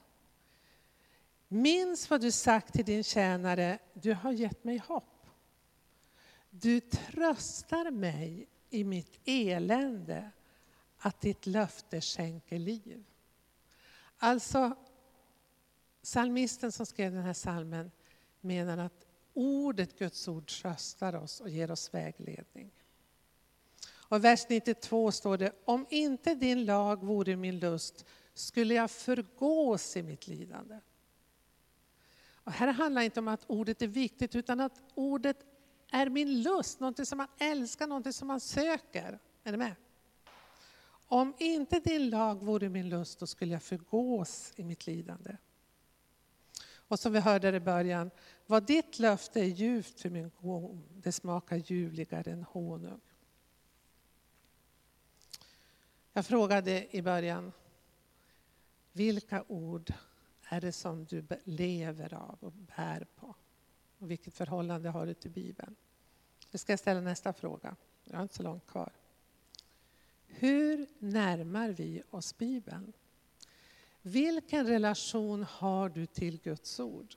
Minns 1.49 2.11
vad 2.11 2.21
du 2.21 2.33
sagt 2.33 2.75
till 2.75 2.85
din 2.85 3.05
tjänare, 3.05 3.79
du 3.93 4.15
har 4.15 4.33
gett 4.33 4.65
mig 4.65 4.79
hopp. 4.79 5.27
Du 6.51 6.81
tröstar 6.81 7.91
mig 7.91 8.49
i 8.71 8.85
mitt 8.85 9.21
elände 9.25 10.31
att 10.99 11.21
ditt 11.21 11.47
löfte 11.47 12.01
skänker 12.01 12.59
liv. 12.59 13.05
Alltså, 14.17 14.77
psalmisten 16.03 16.73
som 16.73 16.87
skrev 16.87 17.13
den 17.13 17.23
här 17.23 17.33
salmen 17.33 17.91
menar 18.41 18.79
att 18.79 19.07
ordet, 19.35 19.99
Guds 19.99 20.29
ord, 20.29 20.47
tröstar 20.47 21.15
oss 21.15 21.41
och 21.41 21.49
ger 21.49 21.71
oss 21.71 21.95
vägledning. 21.95 22.71
Och 24.09 24.25
vers 24.25 24.47
92 24.49 25.13
står 25.13 25.39
det, 25.39 25.53
om 25.65 25.87
inte 25.91 26.35
din 26.35 26.65
lag 26.65 27.05
vore 27.05 27.37
min 27.37 27.59
lust 27.59 28.05
skulle 28.35 28.75
jag 28.75 28.91
förgås 28.91 29.97
i 29.97 30.03
mitt 30.03 30.27
lidande. 30.27 30.81
Och 32.33 32.53
här 32.53 32.73
handlar 32.73 33.01
det 33.01 33.05
inte 33.05 33.21
om 33.21 33.29
att 33.29 33.45
ordet 33.47 33.83
är 33.83 33.87
viktigt 33.87 34.35
utan 34.35 34.61
att 34.61 34.83
ordet 34.95 35.45
är 35.91 36.09
min 36.09 36.43
lust, 36.43 36.81
något 36.81 37.09
som 37.09 37.19
man 37.19 37.29
älskar, 37.39 37.87
något 37.87 38.15
som 38.15 38.29
man 38.29 38.41
söker. 38.41 39.19
Är 39.45 39.53
ni 39.53 39.59
med? 39.59 39.75
Om 41.07 41.35
inte 41.39 41.81
din 41.81 42.11
lag 42.11 42.43
vore 42.43 42.69
min 42.69 42.89
lust, 42.89 43.19
då 43.19 43.27
skulle 43.27 43.53
jag 43.53 43.63
förgås 43.63 44.53
i 44.57 44.65
mitt 44.65 44.87
lidande. 44.87 45.37
Och 46.89 47.01
som 47.01 47.13
vi 47.13 47.21
hörde 47.21 47.57
i 47.57 47.61
början, 47.61 48.11
vad 48.47 48.67
ditt 48.67 48.99
löfte 48.99 49.41
är 49.41 49.45
ljuvt 49.45 50.01
för 50.01 50.11
min 50.11 50.31
gång, 50.41 50.83
det 50.91 51.13
smakar 51.13 51.57
ljuvligare 51.57 52.31
än 52.31 52.43
honung. 52.43 53.01
Jag 56.13 56.27
frågade 56.27 56.97
i 56.97 57.03
början, 57.03 57.53
vilka 58.93 59.45
ord 59.49 59.93
är 60.49 60.61
det 60.61 60.73
som 60.73 61.05
du 61.05 61.25
lever 61.45 62.15
av 62.15 62.39
och 62.41 62.53
bär 62.53 63.07
på? 63.17 63.35
Och 63.99 64.11
vilket 64.11 64.35
förhållande 64.35 64.89
har 64.89 65.07
du 65.07 65.15
till 65.15 65.31
Bibeln? 65.31 65.77
Nu 66.51 66.59
ska 66.59 66.73
jag 66.73 66.81
ställa 66.81 67.01
nästa 67.01 67.33
fråga. 67.33 67.77
Jag 68.05 68.17
har 68.17 68.23
inte 68.23 68.35
så 68.35 68.43
långt 68.43 68.67
kvar. 68.67 68.93
Hur 70.27 70.87
närmar 70.99 71.69
vi 71.69 72.03
oss 72.11 72.39
Bibeln? 72.39 72.93
Vilken 74.03 74.67
relation 74.67 75.43
har 75.43 75.89
du 75.89 76.07
till 76.07 76.41
Guds 76.41 76.81
ord? 76.81 77.15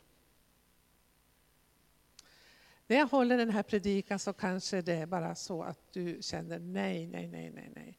När 2.88 2.98
jag 2.98 3.08
håller 3.08 3.38
den 3.38 3.50
här 3.50 3.64
predikan 3.64 4.20
så 4.20 4.34
kanske 4.34 4.82
det 4.82 4.94
är 4.94 5.06
bara 5.06 5.36
så 5.36 5.64
att 5.64 5.80
du 5.92 6.18
känner 6.22 6.60
nej, 6.60 7.08
nej, 7.08 7.28
nej, 7.28 7.52
nej, 7.52 7.72
nej. 7.76 7.98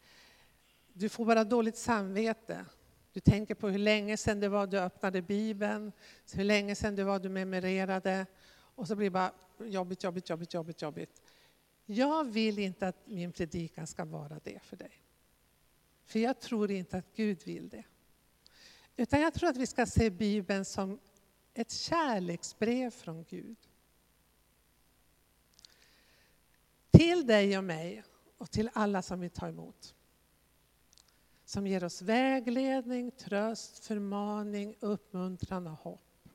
Du 0.92 1.08
får 1.08 1.24
bara 1.24 1.44
dåligt 1.44 1.76
samvete. 1.76 2.64
Du 3.12 3.20
tänker 3.20 3.54
på 3.54 3.68
hur 3.68 3.78
länge 3.78 4.16
sedan 4.16 4.40
det 4.40 4.48
var 4.48 4.66
du 4.66 4.78
öppnade 4.78 5.22
Bibeln, 5.22 5.92
hur 6.32 6.44
länge 6.44 6.74
sedan 6.74 6.96
det 6.96 7.04
var 7.04 7.18
du 7.18 7.28
memorerade. 7.28 8.26
Och 8.50 8.88
så 8.88 8.96
blir 8.96 9.06
det 9.06 9.10
bara 9.10 9.32
jobbigt, 9.58 10.04
jobbigt, 10.04 10.30
jobbigt, 10.30 10.54
jobbigt, 10.54 10.82
jobbigt. 10.82 11.22
Jag 11.86 12.24
vill 12.24 12.58
inte 12.58 12.88
att 12.88 13.06
min 13.06 13.32
predikan 13.32 13.86
ska 13.86 14.04
vara 14.04 14.40
det 14.44 14.62
för 14.62 14.76
dig. 14.76 15.02
För 16.04 16.18
jag 16.18 16.40
tror 16.40 16.70
inte 16.70 16.98
att 16.98 17.14
Gud 17.14 17.42
vill 17.44 17.68
det. 17.68 17.84
Utan 18.96 19.20
jag 19.20 19.34
tror 19.34 19.48
att 19.48 19.56
vi 19.56 19.66
ska 19.66 19.86
se 19.86 20.10
Bibeln 20.10 20.64
som 20.64 20.98
ett 21.54 21.72
kärleksbrev 21.72 22.90
från 22.90 23.24
Gud. 23.24 23.56
Till 26.90 27.26
dig 27.26 27.58
och 27.58 27.64
mig 27.64 28.04
och 28.38 28.50
till 28.50 28.70
alla 28.72 29.02
som 29.02 29.20
vill 29.20 29.30
ta 29.30 29.48
emot 29.48 29.94
som 31.52 31.66
ger 31.66 31.84
oss 31.84 32.02
vägledning, 32.02 33.10
tröst, 33.10 33.84
förmaning, 33.84 34.74
uppmuntran 34.80 35.66
och 35.66 35.78
hopp. 35.78 36.28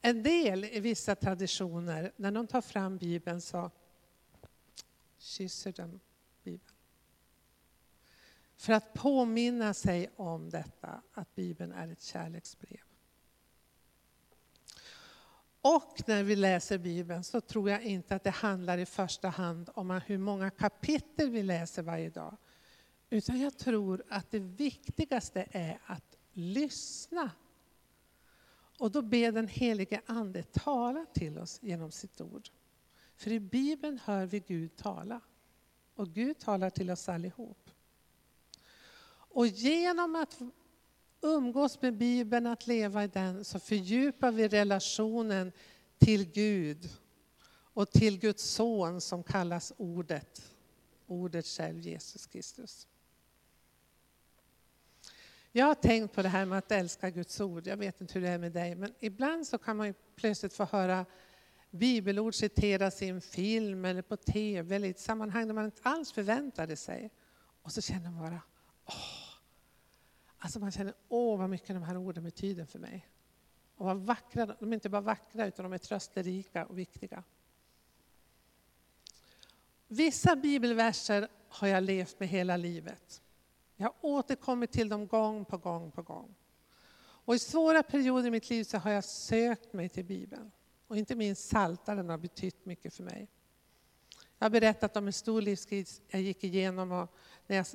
En 0.00 0.22
del 0.22 0.64
i 0.64 0.80
vissa 0.80 1.14
traditioner, 1.14 2.12
när 2.16 2.30
de 2.30 2.46
tar 2.46 2.60
fram 2.60 2.98
Bibeln 2.98 3.40
så 3.40 3.70
kysser 5.18 5.72
de 5.72 6.00
för 8.56 8.72
att 8.72 8.94
påminna 8.94 9.74
sig 9.74 10.10
om 10.16 10.50
detta, 10.50 11.02
att 11.12 11.34
Bibeln 11.34 11.72
är 11.72 11.88
ett 11.88 12.02
kärleksbrev. 12.02 12.80
Och 15.60 16.02
när 16.06 16.22
vi 16.22 16.36
läser 16.36 16.78
Bibeln 16.78 17.24
så 17.24 17.40
tror 17.40 17.70
jag 17.70 17.82
inte 17.82 18.14
att 18.14 18.24
det 18.24 18.30
handlar 18.30 18.78
i 18.78 18.86
första 18.86 19.28
hand 19.28 19.70
om 19.74 19.90
hur 19.90 20.18
många 20.18 20.50
kapitel 20.50 21.30
vi 21.30 21.42
läser 21.42 21.82
varje 21.82 22.10
dag. 22.10 22.36
Utan 23.10 23.40
jag 23.40 23.58
tror 23.58 24.04
att 24.08 24.30
det 24.30 24.38
viktigaste 24.38 25.46
är 25.50 25.78
att 25.86 26.16
lyssna. 26.32 27.30
Och 28.78 28.90
då 28.90 29.02
ber 29.02 29.32
den 29.32 29.48
helige 29.48 30.00
Ande 30.06 30.42
tala 30.42 31.06
till 31.14 31.38
oss 31.38 31.58
genom 31.62 31.90
sitt 31.90 32.20
ord. 32.20 32.48
För 33.16 33.30
i 33.32 33.40
Bibeln 33.40 34.00
hör 34.04 34.26
vi 34.26 34.40
Gud 34.40 34.76
tala. 34.76 35.20
Och 35.94 36.08
Gud 36.08 36.38
talar 36.38 36.70
till 36.70 36.90
oss 36.90 37.08
allihop. 37.08 37.65
Och 39.36 39.46
genom 39.46 40.16
att 40.16 40.38
umgås 41.20 41.82
med 41.82 41.96
Bibeln, 41.96 42.46
att 42.46 42.66
leva 42.66 43.04
i 43.04 43.06
den, 43.06 43.44
så 43.44 43.58
fördjupar 43.58 44.32
vi 44.32 44.48
relationen 44.48 45.52
till 45.98 46.32
Gud 46.32 46.90
och 47.48 47.90
till 47.90 48.18
Guds 48.18 48.44
son 48.44 49.00
som 49.00 49.22
kallas 49.22 49.72
Ordet. 49.76 50.52
Ordet 51.06 51.46
själv, 51.46 51.80
Jesus 51.80 52.26
Kristus. 52.26 52.86
Jag 55.52 55.66
har 55.66 55.74
tänkt 55.74 56.14
på 56.14 56.22
det 56.22 56.28
här 56.28 56.44
med 56.44 56.58
att 56.58 56.72
älska 56.72 57.10
Guds 57.10 57.40
ord. 57.40 57.66
Jag 57.66 57.76
vet 57.76 58.00
inte 58.00 58.14
hur 58.14 58.20
det 58.20 58.28
är 58.28 58.38
med 58.38 58.52
dig, 58.52 58.74
men 58.74 58.94
ibland 59.00 59.46
så 59.46 59.58
kan 59.58 59.76
man 59.76 59.94
plötsligt 60.14 60.54
få 60.54 60.64
höra 60.64 61.06
bibelord 61.70 62.34
citeras 62.34 63.02
i 63.02 63.08
en 63.08 63.20
film 63.20 63.84
eller 63.84 64.02
på 64.02 64.16
tv 64.16 64.76
eller 64.76 64.88
i 64.88 64.90
ett 64.90 65.00
sammanhang 65.00 65.46
där 65.46 65.54
man 65.54 65.64
inte 65.64 65.82
alls 65.82 66.12
förväntade 66.12 66.76
sig. 66.76 67.10
Och 67.62 67.72
så 67.72 67.82
känner 67.82 68.10
man 68.10 68.20
bara, 68.20 68.40
Alltså 70.38 70.58
man 70.58 70.70
känner, 70.70 70.94
åh 71.08 71.38
vad 71.38 71.50
mycket 71.50 71.68
de 71.68 71.82
här 71.82 71.96
orden 71.96 72.24
betyder 72.24 72.64
för 72.64 72.78
mig. 72.78 73.08
Och 73.76 73.86
vad 73.86 73.96
vackra, 73.96 74.46
de 74.46 74.70
är 74.72 74.74
inte 74.74 74.88
bara 74.88 75.00
vackra 75.00 75.46
utan 75.46 75.62
de 75.62 75.72
är 75.72 75.78
trösterika 75.78 76.66
och 76.66 76.78
viktiga. 76.78 77.22
Vissa 79.88 80.36
bibelverser 80.36 81.28
har 81.48 81.68
jag 81.68 81.82
levt 81.82 82.20
med 82.20 82.28
hela 82.28 82.56
livet. 82.56 83.22
Jag 83.76 83.86
har 83.86 83.94
återkommit 84.00 84.72
till 84.72 84.88
dem 84.88 85.06
gång 85.06 85.44
på 85.44 85.58
gång 85.58 85.90
på 85.90 86.02
gång. 86.02 86.34
Och 86.98 87.34
i 87.34 87.38
svåra 87.38 87.82
perioder 87.82 88.28
i 88.28 88.30
mitt 88.30 88.50
liv 88.50 88.64
så 88.64 88.78
har 88.78 88.90
jag 88.90 89.04
sökt 89.04 89.72
mig 89.72 89.88
till 89.88 90.04
Bibeln. 90.04 90.50
Och 90.86 90.96
inte 90.96 91.14
minst 91.14 91.50
Psaltaren 91.50 92.08
har 92.08 92.18
betytt 92.18 92.66
mycket 92.66 92.94
för 92.94 93.02
mig. 93.02 93.28
Jag 94.38 94.44
har 94.44 94.50
berättat 94.50 94.96
om 94.96 95.06
en 95.06 95.12
stor 95.12 95.42
livskris 95.42 96.02
jag 96.08 96.20
gick 96.22 96.44
igenom 96.44 96.92
och 96.92 97.14
när 97.46 97.56
jag, 97.56 97.66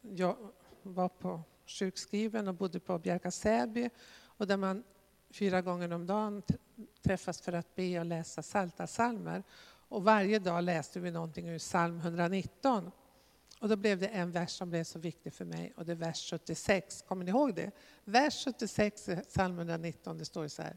jag 0.00 0.36
var 0.82 1.08
på 1.08 1.42
sjukskriven 1.72 2.48
och 2.48 2.54
bodde 2.54 2.80
på 2.80 2.98
Bjärka 2.98 3.30
Säby 3.30 3.90
och 4.24 4.46
där 4.46 4.56
man 4.56 4.84
fyra 5.30 5.62
gånger 5.62 5.92
om 5.92 6.06
dagen 6.06 6.42
träffas 7.02 7.40
för 7.40 7.52
att 7.52 7.74
be 7.74 7.98
och 7.98 8.06
läsa 8.06 8.42
salta 8.42 8.86
salmer. 8.86 9.42
Och 9.88 10.04
varje 10.04 10.38
dag 10.38 10.64
läste 10.64 11.00
vi 11.00 11.10
någonting 11.10 11.48
ur 11.48 11.58
psalm 11.58 11.98
119. 11.98 12.90
Och 13.60 13.68
då 13.68 13.76
blev 13.76 13.98
det 13.98 14.06
en 14.06 14.30
vers 14.30 14.50
som 14.50 14.70
blev 14.70 14.84
så 14.84 14.98
viktig 14.98 15.32
för 15.32 15.44
mig 15.44 15.72
och 15.76 15.84
det 15.84 15.92
är 15.92 15.96
vers 15.96 16.30
76. 16.30 17.02
Kommer 17.02 17.24
ni 17.24 17.30
ihåg 17.30 17.54
det? 17.54 17.70
Vers 18.04 18.44
76 18.44 19.08
i 19.08 19.16
psalm 19.16 19.58
119, 19.58 20.18
det 20.18 20.24
står 20.24 20.48
så 20.48 20.62
här. 20.62 20.76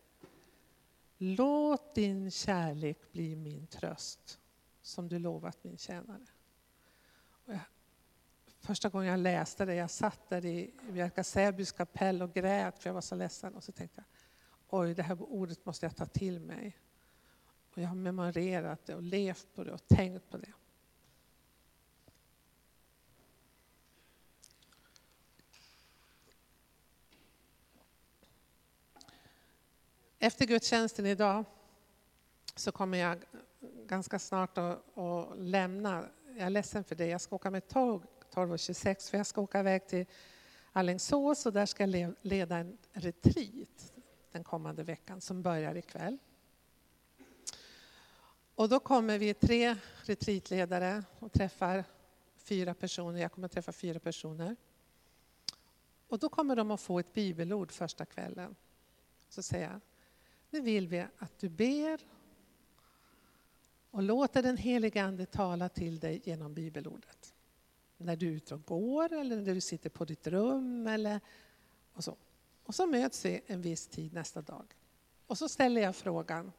Låt 1.17 1.95
din 1.95 2.31
kärlek 2.31 3.11
bli 3.11 3.35
min 3.35 3.67
tröst 3.67 4.39
som 4.81 5.09
du 5.09 5.19
lovat 5.19 5.63
min 5.63 5.77
tjänare. 5.77 6.25
Första 8.65 8.89
gången 8.89 9.07
jag 9.09 9.19
läste 9.19 9.65
det, 9.65 9.75
jag 9.75 9.89
satt 9.89 10.29
där 10.29 10.45
i 10.45 10.73
Bjärka 10.89 11.23
Säbys 11.23 11.71
kapell 11.71 12.21
och 12.21 12.33
grät 12.33 12.79
för 12.79 12.89
jag 12.89 12.93
var 12.93 13.01
så 13.01 13.15
ledsen 13.15 13.55
och 13.55 13.63
så 13.63 13.71
tänkte 13.71 14.03
jag, 14.05 14.05
oj 14.79 14.93
det 14.93 15.03
här 15.03 15.21
ordet 15.21 15.65
måste 15.65 15.85
jag 15.85 15.95
ta 15.95 16.05
till 16.05 16.39
mig. 16.39 16.77
Och 17.71 17.81
jag 17.81 17.87
har 17.87 17.95
memorerat 17.95 18.85
det 18.85 18.95
och 18.95 19.01
levt 19.01 19.47
på 19.55 19.63
det 19.63 19.71
och 19.71 19.87
tänkt 19.87 20.29
på 20.29 20.37
det. 20.37 20.53
Efter 30.19 30.45
gudstjänsten 30.45 31.05
idag 31.05 31.45
så 32.55 32.71
kommer 32.71 32.97
jag 32.97 33.23
ganska 33.87 34.19
snart 34.19 34.57
att, 34.57 34.97
att 34.97 35.37
lämna. 35.37 36.09
Jag 36.27 36.45
är 36.45 36.49
ledsen 36.49 36.83
för 36.83 36.95
det. 36.95 37.07
Jag 37.07 37.21
ska 37.21 37.35
åka 37.35 37.51
med 37.51 37.67
tåg 37.67 38.03
12.26 38.35 39.09
för 39.09 39.17
jag 39.17 39.27
ska 39.27 39.41
åka 39.41 39.59
iväg 39.59 39.87
till 39.87 40.05
Allingsås 40.71 41.45
och 41.45 41.53
där 41.53 41.65
ska 41.65 41.87
jag 41.87 42.13
leda 42.21 42.57
en 42.57 42.77
retreat 42.93 43.93
den 44.31 44.43
kommande 44.43 44.83
veckan 44.83 45.21
som 45.21 45.41
börjar 45.41 45.75
ikväll. 45.75 46.17
Och 48.55 48.69
då 48.69 48.79
kommer 48.79 49.17
vi 49.17 49.33
tre 49.33 49.75
retreatledare 50.03 51.03
och 51.19 51.31
träffar 51.31 51.83
fyra 52.37 52.73
personer. 52.73 53.21
Jag 53.21 53.31
kommer 53.31 53.45
att 53.45 53.51
träffa 53.51 53.71
fyra 53.71 53.99
personer. 53.99 54.55
Och 56.07 56.19
då 56.19 56.29
kommer 56.29 56.55
de 56.55 56.71
att 56.71 56.81
få 56.81 56.99
ett 56.99 57.13
bibelord 57.13 57.71
första 57.71 58.05
kvällen. 58.05 58.55
Så 59.29 59.43
säger 59.43 59.71
jag, 59.71 59.81
nu 60.49 60.61
vill 60.61 60.87
vi 60.87 61.05
att 61.17 61.39
du 61.39 61.49
ber 61.49 61.99
och 63.91 64.03
låter 64.03 64.43
den 64.43 64.57
helige 64.57 65.03
Ande 65.03 65.25
tala 65.25 65.69
till 65.69 65.99
dig 65.99 66.21
genom 66.23 66.53
bibelordet. 66.53 67.34
När 67.97 68.15
du 68.15 68.27
är 68.27 68.31
ute 68.31 68.55
och 68.55 68.65
går 68.65 69.13
eller 69.13 69.35
när 69.35 69.53
du 69.53 69.61
sitter 69.61 69.89
på 69.89 70.05
ditt 70.05 70.27
rum 70.27 70.87
eller 70.87 71.19
och 71.93 72.03
så. 72.03 72.17
Och 72.63 72.75
så 72.75 72.87
möts 72.87 73.25
vi 73.25 73.41
en 73.47 73.61
viss 73.61 73.87
tid 73.87 74.13
nästa 74.13 74.41
dag. 74.41 74.65
Och 75.27 75.37
så 75.37 75.49
ställer 75.49 75.81
jag 75.81 75.95
frågan. 75.95 76.51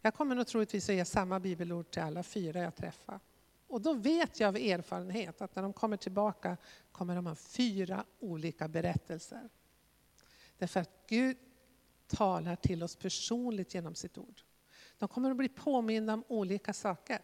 Jag 0.00 0.14
kommer 0.14 0.34
nog 0.34 0.46
troligtvis 0.46 0.88
att 0.88 0.94
ge 0.94 1.04
samma 1.04 1.40
bibelord 1.40 1.90
till 1.90 2.02
alla 2.02 2.22
fyra 2.22 2.60
jag 2.60 2.74
träffar. 2.74 3.20
Och 3.66 3.80
då 3.80 3.92
vet 3.94 4.40
jag 4.40 4.48
av 4.48 4.56
erfarenhet 4.56 5.40
att 5.40 5.56
när 5.56 5.62
de 5.62 5.72
kommer 5.72 5.96
tillbaka 5.96 6.56
kommer 6.92 7.16
de 7.16 7.26
ha 7.26 7.34
fyra 7.34 8.04
olika 8.20 8.68
berättelser. 8.68 9.48
Därför 10.58 10.80
att 10.80 10.90
Gud 11.06 11.36
talar 12.06 12.56
till 12.56 12.82
oss 12.82 12.96
personligt 12.96 13.74
genom 13.74 13.94
sitt 13.94 14.18
ord. 14.18 14.40
De 14.98 15.08
kommer 15.08 15.30
att 15.30 15.36
bli 15.36 15.48
påminna 15.48 16.14
om 16.14 16.24
olika 16.28 16.72
saker. 16.72 17.18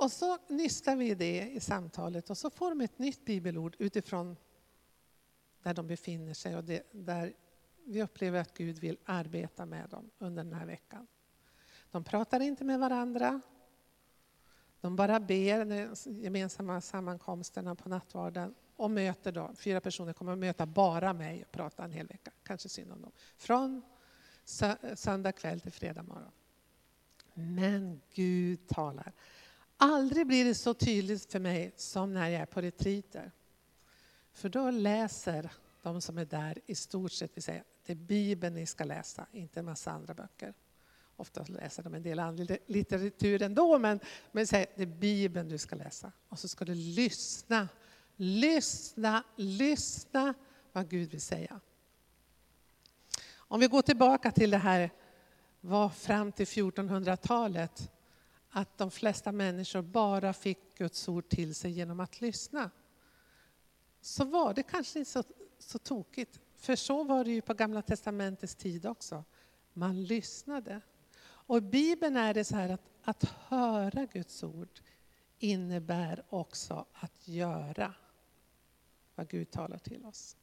Och 0.00 0.12
så 0.12 0.38
nystar 0.48 0.96
vi 0.96 1.14
det 1.14 1.50
i 1.50 1.60
samtalet 1.60 2.30
och 2.30 2.38
så 2.38 2.50
får 2.50 2.70
de 2.70 2.80
ett 2.80 2.98
nytt 2.98 3.24
bibelord 3.24 3.76
utifrån 3.78 4.36
där 5.62 5.74
de 5.74 5.86
befinner 5.86 6.34
sig 6.34 6.56
och 6.56 6.64
det, 6.64 6.82
där 6.92 7.32
vi 7.84 8.02
upplever 8.02 8.40
att 8.40 8.56
Gud 8.56 8.78
vill 8.78 8.96
arbeta 9.04 9.66
med 9.66 9.88
dem 9.88 10.10
under 10.18 10.44
den 10.44 10.52
här 10.52 10.66
veckan. 10.66 11.06
De 11.90 12.04
pratar 12.04 12.40
inte 12.40 12.64
med 12.64 12.78
varandra. 12.78 13.40
De 14.80 14.96
bara 14.96 15.20
ber 15.20 15.64
de 15.64 15.94
gemensamma 16.22 16.80
sammankomsterna 16.80 17.74
på 17.74 17.88
nattvarden 17.88 18.54
och 18.76 18.90
möter 18.90 19.32
då, 19.32 19.50
fyra 19.56 19.80
personer 19.80 20.12
kommer 20.12 20.32
att 20.32 20.38
möta 20.38 20.66
bara 20.66 21.12
mig 21.12 21.44
och 21.44 21.52
prata 21.52 21.84
en 21.84 21.92
hel 21.92 22.06
vecka, 22.06 22.30
kanske 22.42 22.68
synd 22.68 22.92
om 22.92 23.02
dem. 23.02 23.12
Från 23.36 23.82
söndag 24.94 25.32
kväll 25.32 25.60
till 25.60 25.72
fredag 25.72 26.02
morgon. 26.02 26.32
Men 27.34 28.00
Gud 28.14 28.68
talar. 28.68 29.12
Aldrig 29.82 30.26
blir 30.26 30.44
det 30.44 30.54
så 30.54 30.74
tydligt 30.74 31.32
för 31.32 31.38
mig 31.38 31.72
som 31.76 32.14
när 32.14 32.28
jag 32.28 32.42
är 32.42 32.46
på 32.46 32.60
retriter. 32.60 33.32
För 34.32 34.48
då 34.48 34.70
läser 34.70 35.50
de 35.82 36.00
som 36.00 36.18
är 36.18 36.24
där 36.24 36.58
i 36.66 36.74
stort 36.74 37.12
sett, 37.12 37.30
vi 37.34 37.40
säger, 37.40 37.64
det 37.86 37.92
är 37.92 37.96
Bibeln 37.96 38.54
ni 38.54 38.66
ska 38.66 38.84
läsa, 38.84 39.26
inte 39.32 39.60
en 39.60 39.66
massa 39.66 39.90
andra 39.90 40.14
böcker. 40.14 40.54
Ofta 41.16 41.44
läser 41.48 41.82
de 41.82 41.94
en 41.94 42.02
del 42.02 42.18
annan 42.18 42.48
litteratur 42.66 43.42
ändå, 43.42 43.78
men, 43.78 44.00
men 44.32 44.46
säger, 44.46 44.66
det 44.76 44.82
är 44.82 44.86
Bibeln 44.86 45.48
du 45.48 45.58
ska 45.58 45.76
läsa. 45.76 46.12
Och 46.28 46.38
så 46.38 46.48
ska 46.48 46.64
du 46.64 46.74
lyssna, 46.74 47.68
lyssna, 48.16 49.24
lyssna 49.36 50.34
vad 50.72 50.88
Gud 50.88 51.10
vill 51.10 51.20
säga. 51.20 51.60
Om 53.34 53.60
vi 53.60 53.66
går 53.66 53.82
tillbaka 53.82 54.30
till 54.30 54.50
det 54.50 54.58
här, 54.58 54.90
var 55.60 55.88
fram 55.88 56.32
till 56.32 56.46
1400-talet, 56.46 57.90
att 58.50 58.78
de 58.78 58.90
flesta 58.90 59.32
människor 59.32 59.82
bara 59.82 60.32
fick 60.32 60.78
Guds 60.78 61.08
ord 61.08 61.28
till 61.28 61.54
sig 61.54 61.70
genom 61.70 62.00
att 62.00 62.20
lyssna. 62.20 62.70
Så 64.00 64.24
var 64.24 64.54
det 64.54 64.62
kanske 64.62 64.98
inte 64.98 65.10
så, 65.10 65.24
så 65.58 65.78
tokigt, 65.78 66.40
för 66.56 66.76
så 66.76 67.04
var 67.04 67.24
det 67.24 67.30
ju 67.30 67.40
på 67.40 67.54
Gamla 67.54 67.82
Testamentets 67.82 68.54
tid 68.54 68.86
också. 68.86 69.24
Man 69.72 70.04
lyssnade. 70.04 70.80
Och 71.22 71.58
i 71.58 71.60
Bibeln 71.60 72.16
är 72.16 72.34
det 72.34 72.44
så 72.44 72.56
här 72.56 72.68
att, 72.68 72.88
att 73.02 73.24
höra 73.24 74.06
Guds 74.06 74.42
ord 74.42 74.80
innebär 75.38 76.24
också 76.28 76.86
att 76.92 77.28
göra 77.28 77.94
vad 79.14 79.28
Gud 79.28 79.50
talar 79.50 79.78
till 79.78 80.04
oss. 80.04 80.36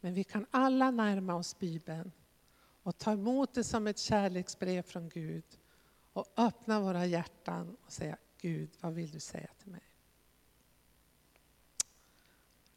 Men 0.00 0.14
vi 0.14 0.24
kan 0.24 0.46
alla 0.50 0.90
närma 0.90 1.34
oss 1.34 1.58
Bibeln 1.58 2.12
och 2.82 2.98
ta 2.98 3.12
emot 3.12 3.54
det 3.54 3.64
som 3.64 3.86
ett 3.86 3.98
kärleksbrev 3.98 4.82
från 4.82 5.08
Gud 5.08 5.44
och 6.16 6.32
öppna 6.36 6.80
våra 6.80 7.06
hjärtan 7.06 7.76
och 7.86 7.92
säga 7.92 8.16
Gud, 8.40 8.70
vad 8.80 8.94
vill 8.94 9.10
du 9.10 9.20
säga 9.20 9.48
till 9.58 9.70
mig? 9.70 9.82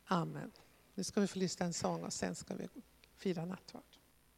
Amen. 0.06 0.52
Nu 0.96 1.04
ska 1.04 1.22
vi 1.22 1.28
få 1.28 1.40
lyssna 1.40 1.66
en 1.66 1.74
sång 1.74 2.04
och 2.04 2.14
sen 2.14 2.36
ska 2.36 2.56
vi 2.56 2.68
fira 3.16 3.46
nattvard. 3.46 3.89